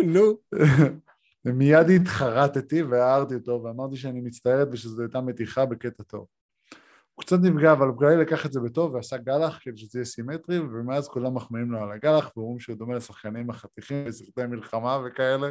[0.05, 0.38] נו.
[1.45, 6.26] ומיד התחרטתי והערתי אותו ואמרתי שאני מצטערת ושזו הייתה מתיחה בקטע טוב.
[7.16, 10.05] הוא קצת נפגע, אבל הוא כלל לקח את זה בטוב ועשה גלח כדי שזה יהיה
[10.05, 15.49] סימטרי, ומאז כולם מחמיאים לו על הגלח ואומרים שהוא דומה לשחקנים החתיכים בסרטי מלחמה וכאלה.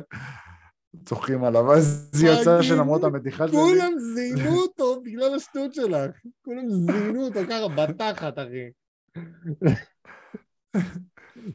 [1.04, 3.56] צוחקים עליו, אז זה יצא שלמרות המתיחה שלי...
[3.56, 6.10] כולם זיינו אותו בגלל השטות שלך.
[6.44, 8.70] כולם זיינו אותו ככה בתחת, אחי.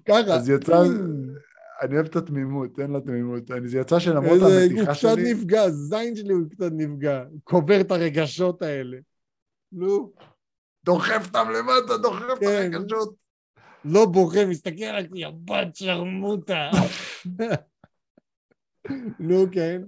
[0.06, 0.36] ככה.
[0.36, 0.84] אז יצא...
[1.82, 3.44] אני אוהב את התמימות, אין לה תמימות.
[3.66, 5.10] זה יצא שלמרות המתיחה שלי...
[5.10, 7.24] הוא קצת נפגע, הזין שלי הוא קצת נפגע.
[7.44, 8.98] קובר את הרגשות האלה.
[9.72, 10.12] נו.
[10.86, 12.70] דוחף אותם למטה, דוחף את כן.
[12.74, 13.16] הרגשות.
[13.86, 16.70] לא בוכה, מסתכל רק, יא בת שרמוטה.
[19.20, 19.82] נו, כן.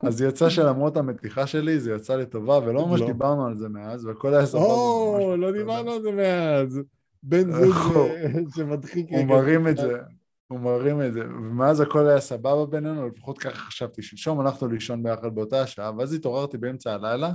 [0.00, 3.06] אז יצא שלמרות המתיחה שלי, זה יצא לטובה, ולא ממש לא.
[3.06, 4.64] דיברנו על זה מאז, והכל היה סבבה.
[4.64, 6.80] או, לא דיברנו על זה מאז.
[7.22, 7.74] בן זוג
[8.56, 9.06] שמדחיק...
[9.10, 9.98] הוא מרים את זה.
[10.48, 14.02] הוא מרים את זה, ומאז הכל היה סבבה בינינו, לפחות ככה חשבתי.
[14.02, 17.32] שלשום הלכנו לישון ביחד באותה השעה, ואז התעוררתי באמצע הלילה,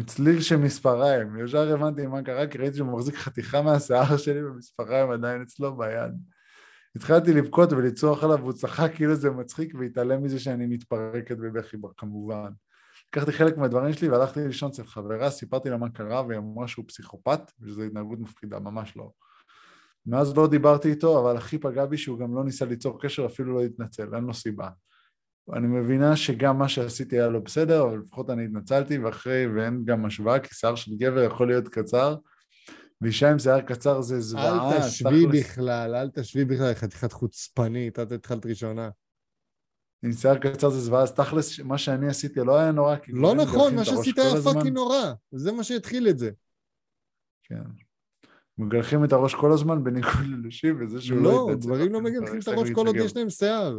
[0.00, 1.44] מצליל של מספריים.
[1.44, 6.12] ישר הבנתי מה קרה, כי ראיתי שהוא מחזיק חתיכה מהשיער שלי ומספריים עדיין אצלו ביד.
[6.96, 12.50] התחלתי לבכות ולצרוח עליו, והוא צחק כאילו זה מצחיק, והתעלם מזה שאני מתפרקת בבכי כמובן.
[13.08, 16.84] לקחתי חלק מהדברים שלי והלכתי לישון אצל חברה, סיפרתי לה מה קרה, והיא אמרה שהוא
[16.88, 19.10] פסיכופת, ושזו התנהגות מפחידה, ממש לא.
[20.06, 23.54] מאז לא דיברתי איתו, אבל הכי פגע בי שהוא גם לא ניסה ליצור קשר, אפילו
[23.54, 24.68] לא התנצל, אין לו סיבה.
[25.54, 30.04] אני מבינה שגם מה שעשיתי היה לא בסדר, אבל לפחות אני התנצלתי, ואחרי, ואין גם
[30.04, 32.16] השוואה, כי שיער של גבר יכול להיות קצר,
[33.00, 34.76] ואישה עם שיער קצר זה זוועה.
[34.76, 38.90] אל תשווי בכלל, אל תשווי בכלל, חתיכת חוצפנית, את התחלת ראשונה.
[40.02, 43.74] עם שיער קצר זה זוועה, אז תכלס, מה שאני עשיתי לא היה נורא, לא נכון,
[43.76, 46.30] מה שעשית היה fucking נורא, זה מה שהתחיל את זה.
[47.42, 47.62] כן.
[48.58, 51.46] מגלחים את הראש כל הזמן בניגוד לנשים, וזה שהוא לא.
[51.50, 53.78] לא, גברים לא מגלחים את הראש כל עוד יש להם שיער.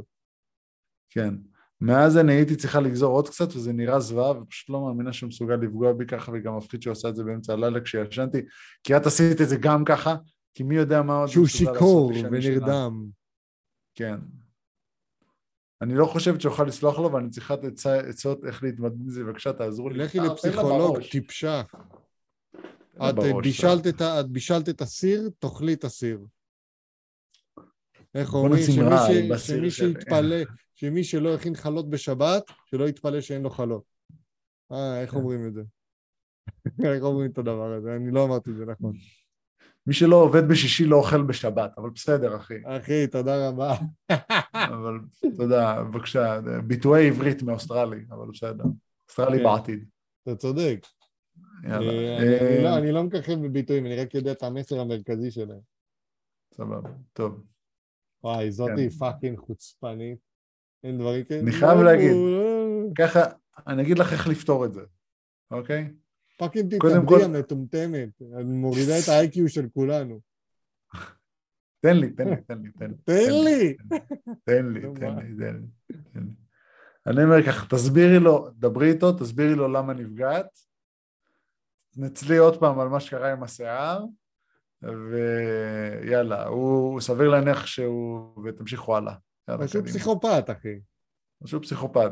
[1.09, 1.35] כן.
[1.81, 5.55] מאז אני הייתי צריכה לגזור עוד קצת, וזה נראה זוועה, ופשוט לא מאמינה שהוא מסוגל
[5.55, 8.41] לפגוע בי ככה, וגם מפחיד שהוא עשה את זה באמצע הלילה כשישנתי,
[8.83, 10.15] כי את עשית את זה גם ככה,
[10.53, 13.05] כי מי יודע מה עוד שהוא שיכור ונרדם.
[13.95, 14.15] כן.
[15.81, 17.55] אני לא חושבת שאוכל לסלוח לו, ואני צריכה
[18.09, 19.97] עצות איך להתמודד עם זה, בבקשה תעזרו לי.
[19.97, 21.61] לכי לפסיכולוג, טיפשה.
[23.09, 26.19] את בישלת, את, את בישלת את הסיר, תאכלי את הסיר.
[28.15, 28.63] איך אומרים?
[28.63, 29.47] שמי, ש...
[29.47, 30.37] שמי שיתפלא,
[30.81, 33.83] שמי שלא הכין חלות בשבת, שלא יתפלא שאין לו חלות.
[34.71, 35.17] אה, איך כן.
[35.17, 35.61] אומרים את זה?
[36.93, 37.95] איך אומרים את הדבר הזה?
[37.95, 38.93] אני לא אמרתי את זה נכון.
[39.87, 42.53] מי שלא עובד בשישי לא אוכל בשבת, אבל בסדר, אחי.
[42.65, 43.75] אחי, תודה רבה.
[44.75, 44.99] אבל
[45.37, 48.63] תודה, בבקשה, ביטויי עברית מאוסטרלי, אבל בסדר.
[49.09, 49.43] אוסטרלי כן.
[49.43, 49.89] בעתיד.
[50.23, 50.87] אתה צודק.
[51.63, 51.91] יאללה.
[51.91, 55.61] אה, לא, אני לא מככב בביטויים, אני רק יודע את המסר המרכזי שלהם.
[56.53, 57.43] סבבה, טוב.
[58.23, 58.89] וואי, זאתי כן.
[58.89, 60.30] פאקינג חוצפנית.
[60.83, 61.41] אין דברים כאלה.
[61.41, 62.11] אני חייב להגיד,
[62.97, 63.19] ככה,
[63.67, 64.81] אני אגיד לך איך לפתור את זה,
[65.51, 65.93] אוקיי?
[66.37, 70.19] fucking תתאבדי המטומטמת, את מורידה את ה-IQ של כולנו.
[71.79, 72.95] תן לי, תן לי, תן לי, תן לי.
[73.05, 73.75] תן לי!
[74.43, 75.35] תן לי, תן לי,
[76.13, 76.35] תן לי.
[77.07, 80.59] אני אומר ככה, תסבירי לו, דברי איתו, תסבירי לו למה נפגעת,
[81.93, 84.05] תנצלי עוד פעם על מה שקרה עם השיער,
[84.81, 89.13] ויאללה, הוא סביר להניח שהוא, ותמשיכו הלאה.
[89.59, 90.79] פשוט פסיכופת, אחי.
[91.43, 92.11] פשוט פסיכופת.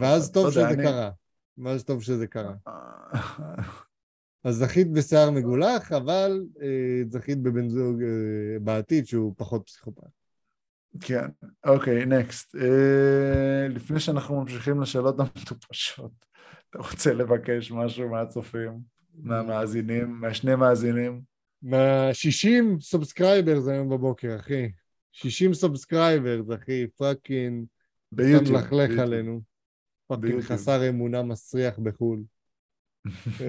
[0.00, 1.10] ואז טוב לא שזה קרה.
[1.58, 2.54] ואז טוב שזה קרה.
[4.44, 10.08] אז זכית בשיער מגולח, אבל אה, זכית בבן זוג אה, בעתיד שהוא פחות פסיכופת.
[11.00, 11.28] כן,
[11.66, 12.56] אוקיי, next.
[12.56, 16.12] אה, לפני שאנחנו ממשיכים לשאלות המטופשות,
[16.70, 18.80] אתה רוצה לבקש משהו מהצופים,
[19.14, 21.20] מהמאזינים, מהשני מאזינים?
[21.62, 24.70] מה-60 subscribers היום בבוקר, אחי.
[25.14, 27.66] 60 subscribers, אחי, fucking...
[28.12, 28.42] ביוטיוב.
[28.42, 29.40] אתה מלכלך עלינו.
[30.06, 32.22] fucking חסר אמונה מסריח בחו"ל.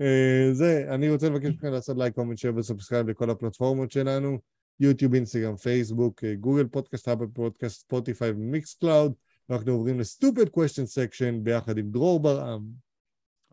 [0.00, 4.38] אה, זה, אני רוצה לבקש מכם לעשות like, comment, share ו subscribe לכל הפלטפורמות שלנו,
[4.80, 9.12] יוטיוב, אינסטגרם, פייסבוק, Google Podcast, Apple Podcast, ספוטיפיי ו Mixcloud,
[9.48, 12.62] ואנחנו עוברים ל stupid question section ביחד עם דרור ברעם.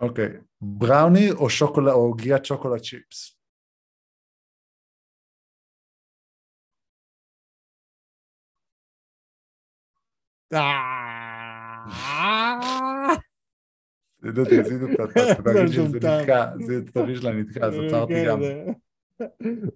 [0.01, 0.30] אוקיי,
[0.62, 3.43] בראוני או שוקולד, או עוגיית שוקולד צ'יפס?
[14.24, 15.04] עשיתי, עשיתי אותה,
[15.44, 18.39] תגיד שזה נתקע, זה תרגיש שלה נתקע, אז עצרתי גם.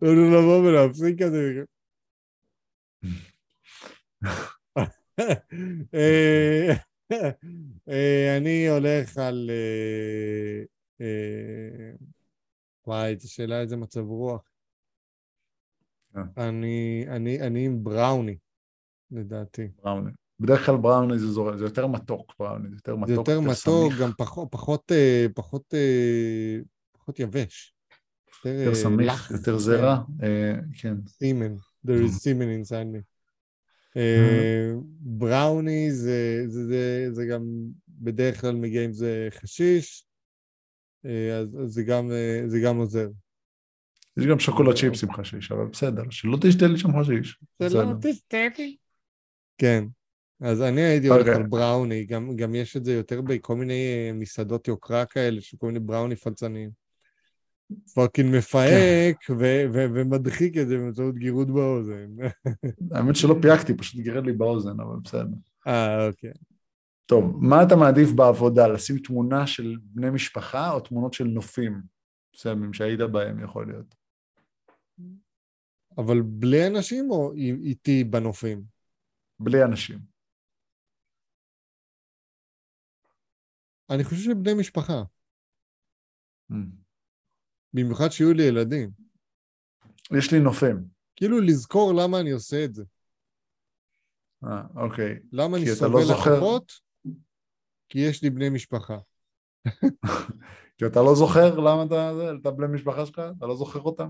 [0.02, 1.64] לבוא ולהפסיק את זה.
[8.38, 9.50] אני הולך על...
[12.88, 14.52] וואי, זו שאלה איזה מצב רוח.
[16.38, 18.38] אני עם בראוני,
[19.12, 19.68] לדעתי.
[19.84, 20.12] בראוני.
[20.40, 21.58] בדרך כלל בראוני זה, זור...
[21.58, 23.94] זה יותר מתוק, בראוני, זה יותר מתוק, זה יותר, מתוק.
[24.02, 26.60] גם פחות, פחות, אה, פחות, אה,
[26.92, 27.74] פחות יבש.
[28.38, 29.58] יותר, יותר סמיך, יותר.
[29.58, 30.02] זרע,
[30.82, 30.96] כן.
[31.08, 31.56] סימן,
[31.88, 33.02] there is semen inside me.
[35.00, 37.44] בראוני זה, זה, זה, זה גם
[37.88, 40.06] בדרך כלל מגיע עם זה חשיש,
[41.04, 42.12] אז, אז זה, גם,
[42.48, 43.08] זה גם עוזר.
[44.18, 47.40] יש גם שוקולד צ'יפס עם חשיש, אבל בסדר, שלא תשתה לי שם חשיש.
[47.70, 48.78] שלא תשתה לי.
[49.58, 49.84] כן.
[50.42, 51.30] אז אני הייתי הולך okay.
[51.30, 51.44] אוקיי.
[51.44, 55.58] על בראוני, גם, גם יש את זה יותר בכל מיני אה, מסעדות יוקרה כאלה, של
[55.58, 56.70] כל מיני בראוני פלצניים.
[57.94, 59.34] fucking מפהק כן.
[59.72, 62.16] ומדחיק את זה באמצעות גירוד באוזן.
[62.92, 65.38] האמת שלא פיהקתי, פשוט גירד לי באוזן, אבל בסדר.
[65.68, 66.32] אה, אוקיי.
[67.06, 68.68] טוב, מה אתה מעדיף בעבודה?
[68.68, 71.82] לשים תמונה של בני משפחה או תמונות של נופים
[72.36, 73.96] מסוימים שהיית בהם, יכול להיות?
[75.98, 77.34] אבל בלי אנשים או
[77.64, 78.64] איתי בנופים?
[79.40, 80.17] בלי אנשים.
[83.90, 85.04] אני חושב שבני משפחה.
[86.52, 86.56] Mm.
[87.74, 88.90] במיוחד שיהיו לי ילדים.
[90.18, 90.78] יש לי נופם.
[91.16, 92.84] כאילו לזכור למה אני עושה את זה.
[94.44, 95.20] אה, אוקיי.
[95.32, 96.34] למה אני סובל לא זוכר...
[96.34, 96.72] לחכות?
[97.90, 98.98] כי יש לי בני משפחה.
[100.78, 102.12] כי אתה לא זוכר למה אתה,
[102.42, 103.22] אתה בני משפחה שלך?
[103.38, 104.10] אתה לא זוכר אותם?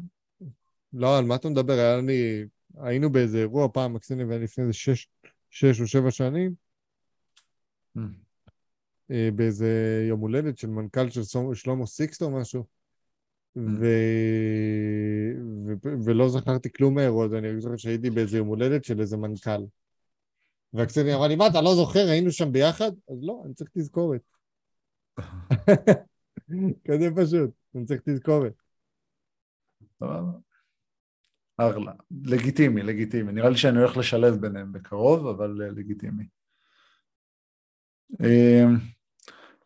[0.94, 1.74] לא, על מה אתה מדבר?
[1.74, 2.46] היה לי...
[2.78, 5.08] היינו באיזה אירוע פעם, מקסיני ואני לפני איזה שש,
[5.50, 6.54] שש או שבע שנים.
[7.98, 8.02] Mm.
[9.12, 11.22] אה, באיזה יום הולדת של מנכ"ל של
[11.54, 12.64] שלמה סיקסט או משהו,
[13.58, 13.62] mm.
[13.80, 13.86] ו...
[15.84, 15.90] ו...
[16.06, 19.62] ולא זכרתי כלום מהאירוע הזה, אני זוכר שהייתי באיזה יום הולדת של איזה מנכ"ל.
[20.74, 22.08] והקציני אמרה לי, מה, אתה לא זוכר?
[22.10, 22.92] היינו שם ביחד?
[23.10, 24.22] אז לא, אני צריך תזכורת.
[26.88, 28.54] כזה פשוט, אני צריך תזכורת.
[31.58, 31.94] אחלה.
[32.26, 33.32] לגיטימי, לגיטימי.
[33.32, 36.24] נראה לי שאני הולך לשלב ביניהם בקרוב, אבל אה, לגיטימי.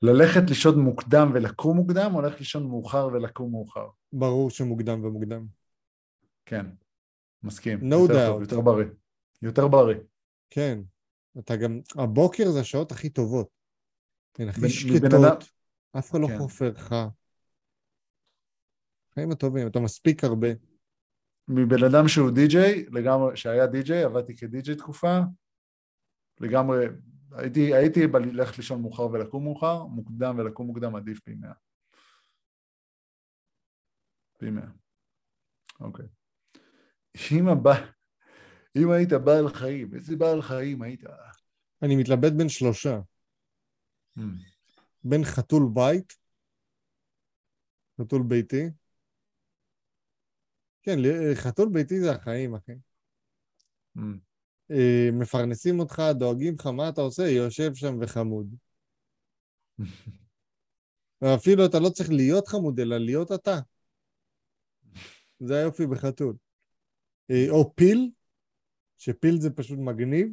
[0.02, 3.88] ללכת לישון מוקדם ולקום מוקדם, או ללכת לישון מאוחר ולקום מאוחר?
[4.14, 5.46] ברור שמוקדם ומוקדם.
[6.46, 6.66] כן,
[7.44, 7.80] מסכים.
[7.80, 8.32] No יותר doubt.
[8.32, 8.86] טוב, יותר בריא.
[9.42, 9.98] יותר בריא.
[10.50, 10.80] כן.
[11.40, 13.50] אתה גם, הבוקר זה השעות הכי טובות.
[14.40, 15.44] הן הכי שקטות.
[15.98, 16.38] אף אחד לא כן.
[16.38, 16.96] חופר לך.
[19.14, 20.48] חיים הטובים, אתה מספיק הרבה.
[21.48, 25.20] מבן אדם שהוא די-ג'יי, לגמרי, שהיה די-ג'יי, עבדתי כדי-ג'יי תקופה,
[26.40, 26.86] לגמרי
[27.32, 31.54] הייתי, הייתי ללכת לישון מאוחר ולקום מאוחר, מוקדם ולקום מוקדם עדיף פי מאה.
[34.40, 34.70] פי מאה.
[35.80, 36.06] אוקיי.
[37.32, 37.72] אם הבא...
[38.76, 41.04] אם היית בעל חיים, איזה בעל חיים היית?
[41.82, 43.00] אני מתלבט בין שלושה.
[44.18, 44.22] Mm.
[45.04, 46.18] בין חתול בית,
[48.02, 48.70] חתול ביתי.
[50.82, 50.98] כן,
[51.36, 52.74] חתול ביתי זה החיים, אחי.
[53.98, 54.31] Mm.
[54.72, 57.24] אה, מפרנסים אותך, דואגים לך, מה אתה עושה?
[57.24, 58.56] יושב שם וחמוד.
[61.22, 63.60] ואפילו אתה לא צריך להיות חמוד, אלא להיות אתה.
[65.40, 66.36] זה היופי בחתול.
[67.32, 68.10] אה, או פיל,
[68.98, 70.28] שפיל זה פשוט מגניב.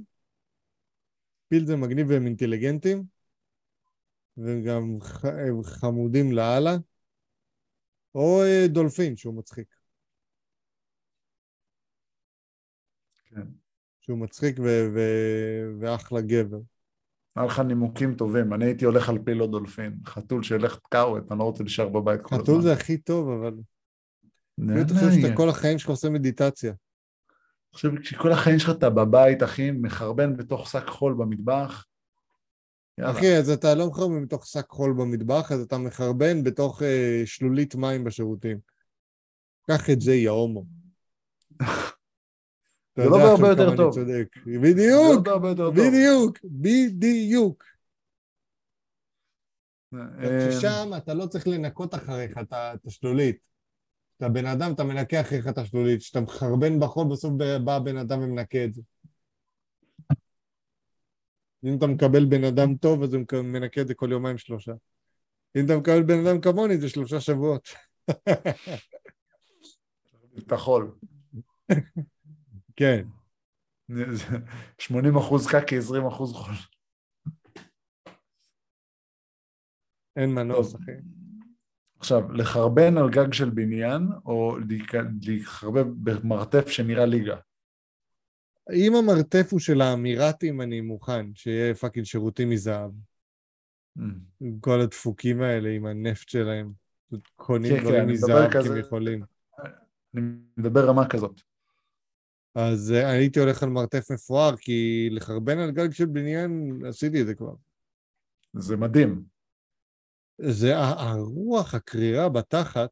[1.49, 3.18] פיל זה מגניב והם אינטליגנטים.
[4.39, 4.99] והם גם
[5.64, 6.76] חמודים לאללה,
[8.14, 9.74] או אה, דולפין שהוא מצחיק.
[13.24, 13.47] כן.
[14.09, 16.59] שהוא מצחיק ו- ו- ואחלה גבר.
[17.37, 21.45] היה לך נימוקים טובים, אני הייתי הולך על פילו דולפין, חתול שילך תקעוות, אני לא
[21.45, 22.45] רוצה להישאר בבית כל הזמן.
[22.45, 23.55] חתול זה הכי טוב, אבל...
[24.59, 26.71] אני חושב שאתה כל החיים שלך עושה מדיטציה.
[26.71, 31.85] אני חושב שכל החיים שלך אתה בבית, אחי, מחרבן בתוך שק חול במטבח.
[33.01, 37.75] אחי, אז אתה לא מחרבן בתוך שק חול במטבח, אז אתה מחרבן בתוך אה, שלולית
[37.75, 38.59] מים בשירותים.
[39.71, 40.65] קח את זה, יא הומו.
[42.99, 44.01] זה לא בהרבה יותר טוב.
[44.01, 44.32] בדיוק,
[45.70, 47.64] בדיוק, בדיוק.
[49.94, 52.53] אה, ששם אתה לא צריך לנקות אחריך את
[52.86, 53.36] השלולית.
[54.16, 56.01] אתה בן אדם, אתה מנקה אחריך את השלולית.
[56.01, 57.32] כשאתה מחרבן בחול, בסוף
[57.64, 58.82] בא בן אדם ומנקה את זה.
[61.64, 64.72] אם אתה מקבל בן אדם טוב, אז הוא מנקה את זה כל יומיים שלושה.
[65.57, 67.68] אם אתה מקבל בן אדם כמוני, זה שלושה שבועות.
[70.38, 70.94] את החול.
[72.79, 73.07] כן.
[74.79, 76.55] 80 אחוז קקי, 20 אחוז חול.
[80.16, 80.93] אין מנוס, אחי.
[81.99, 84.57] עכשיו, לחרבן על גג של בניין, או
[85.22, 87.37] לחרבן במרתף שנראה ליגה?
[88.72, 92.91] אם המרתף הוא של האמירתים, אני מוכן, שיהיה fucking שירותים מזהב.
[93.99, 94.03] Mm.
[94.61, 96.72] כל הדפוקים האלה, עם הנפט שלהם.
[97.37, 99.22] קונים כן, דברים כן, מזהב כי הם יכולים.
[100.14, 100.22] אני
[100.57, 101.47] מדבר רמה כזאת.
[102.55, 107.26] אז uh, הייתי הולך על מרתף מפואר, כי לחרבן על גג של בניין, עשיתי את
[107.26, 107.55] זה כבר.
[108.53, 109.24] זה מדהים.
[110.38, 112.90] זה הרוח הקרירה בתחת,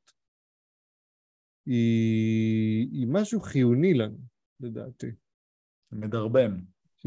[1.67, 4.19] היא, היא משהו חיוני לנו,
[4.61, 5.11] לדעתי.
[5.93, 6.61] מדרבן.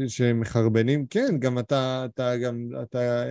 [0.08, 3.24] שמחרבנים, כן, גם אתה, אתה גם, אתה,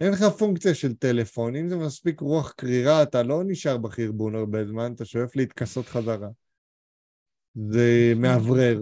[0.00, 4.66] אין לך פונקציה של טלפון, אם זה מספיק רוח קרירה, אתה לא נשאר בחרבון הרבה
[4.66, 6.28] זמן, אתה שואף להתכסות חזרה.
[7.54, 8.80] זה מאוורר.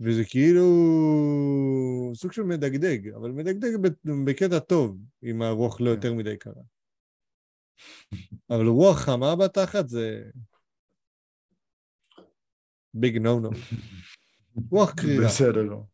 [0.00, 0.62] וזה כאילו
[2.14, 3.90] סוג של מדגדג, אבל מדגדג
[4.24, 6.62] בקטע טוב, אם הרוח לא יותר מדי קרה.
[8.50, 10.22] אבל רוח חמה בתחת זה
[12.94, 13.50] ביג נו נו.
[14.70, 15.26] רוח קרירה.
[15.26, 15.88] בסדר גמור.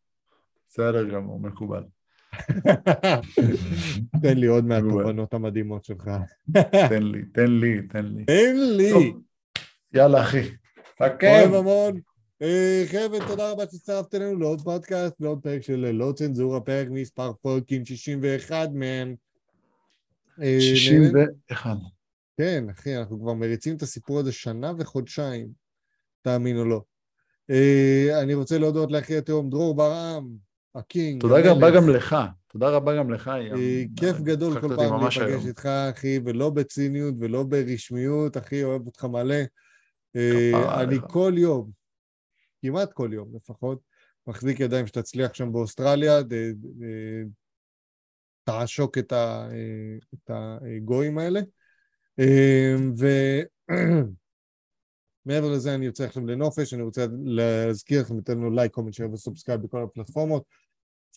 [0.69, 1.83] בסדר גמור, מקובל.
[4.21, 6.09] תן לי עוד מהתובנות המדהימות שלך.
[6.89, 8.25] תן לי, תן לי, תן לי.
[8.25, 9.13] תן לי.
[9.97, 10.41] יאללה, אחי.
[11.01, 11.99] אוהב המון.
[12.41, 17.31] אה, חבר'ה, תודה רבה שהצטרפתם אלינו לעוד פודקאסט, לעוד פרק של לא צנזורה, פרק מספר
[17.41, 19.15] פולקין 61 מהם.
[20.59, 21.77] 61.
[22.37, 25.47] כן, אחי, אנחנו כבר מריצים את הסיפור הזה שנה וחודשיים,
[26.21, 26.81] תאמין או לא.
[27.49, 30.27] אה, אני רוצה להודות לאחי התאום דרור ברעם,
[30.75, 31.21] הקינג.
[31.21, 32.15] תודה רבה גם לך,
[32.47, 33.27] תודה רבה גם לך.
[33.27, 39.03] אה, כיף גדול כל פעם להיפגש איתך, אחי, ולא בציניות ולא ברשמיות, אחי, אוהב אותך
[39.03, 39.35] מלא.
[40.81, 41.71] אני כל יום,
[42.61, 43.79] כמעט כל יום לפחות,
[44.27, 46.19] מחזיק ידיים שתצליח שם באוסטרליה,
[48.43, 49.47] תעשוק את, ה,
[50.13, 51.39] את הגויים האלה.
[55.27, 59.13] ומעבר לזה אני יוצא עכשיו לנופש, אני רוצה להזכיר לכם, לתת לנו like, comment, share
[59.13, 60.43] ו subscribe בכל הפלטפורמות,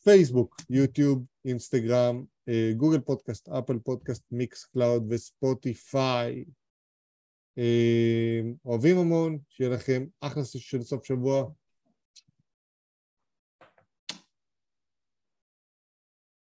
[0.04, 2.24] פייסבוק, יוטיוב, אינסטגרם,
[2.76, 6.44] גוגל פודקאסט, אפל פודקאסט, מיקס קלאוד וספוטיפיי.
[8.64, 11.50] אוהבים המון, שיהיה לכם אחלה של סוף שבוע,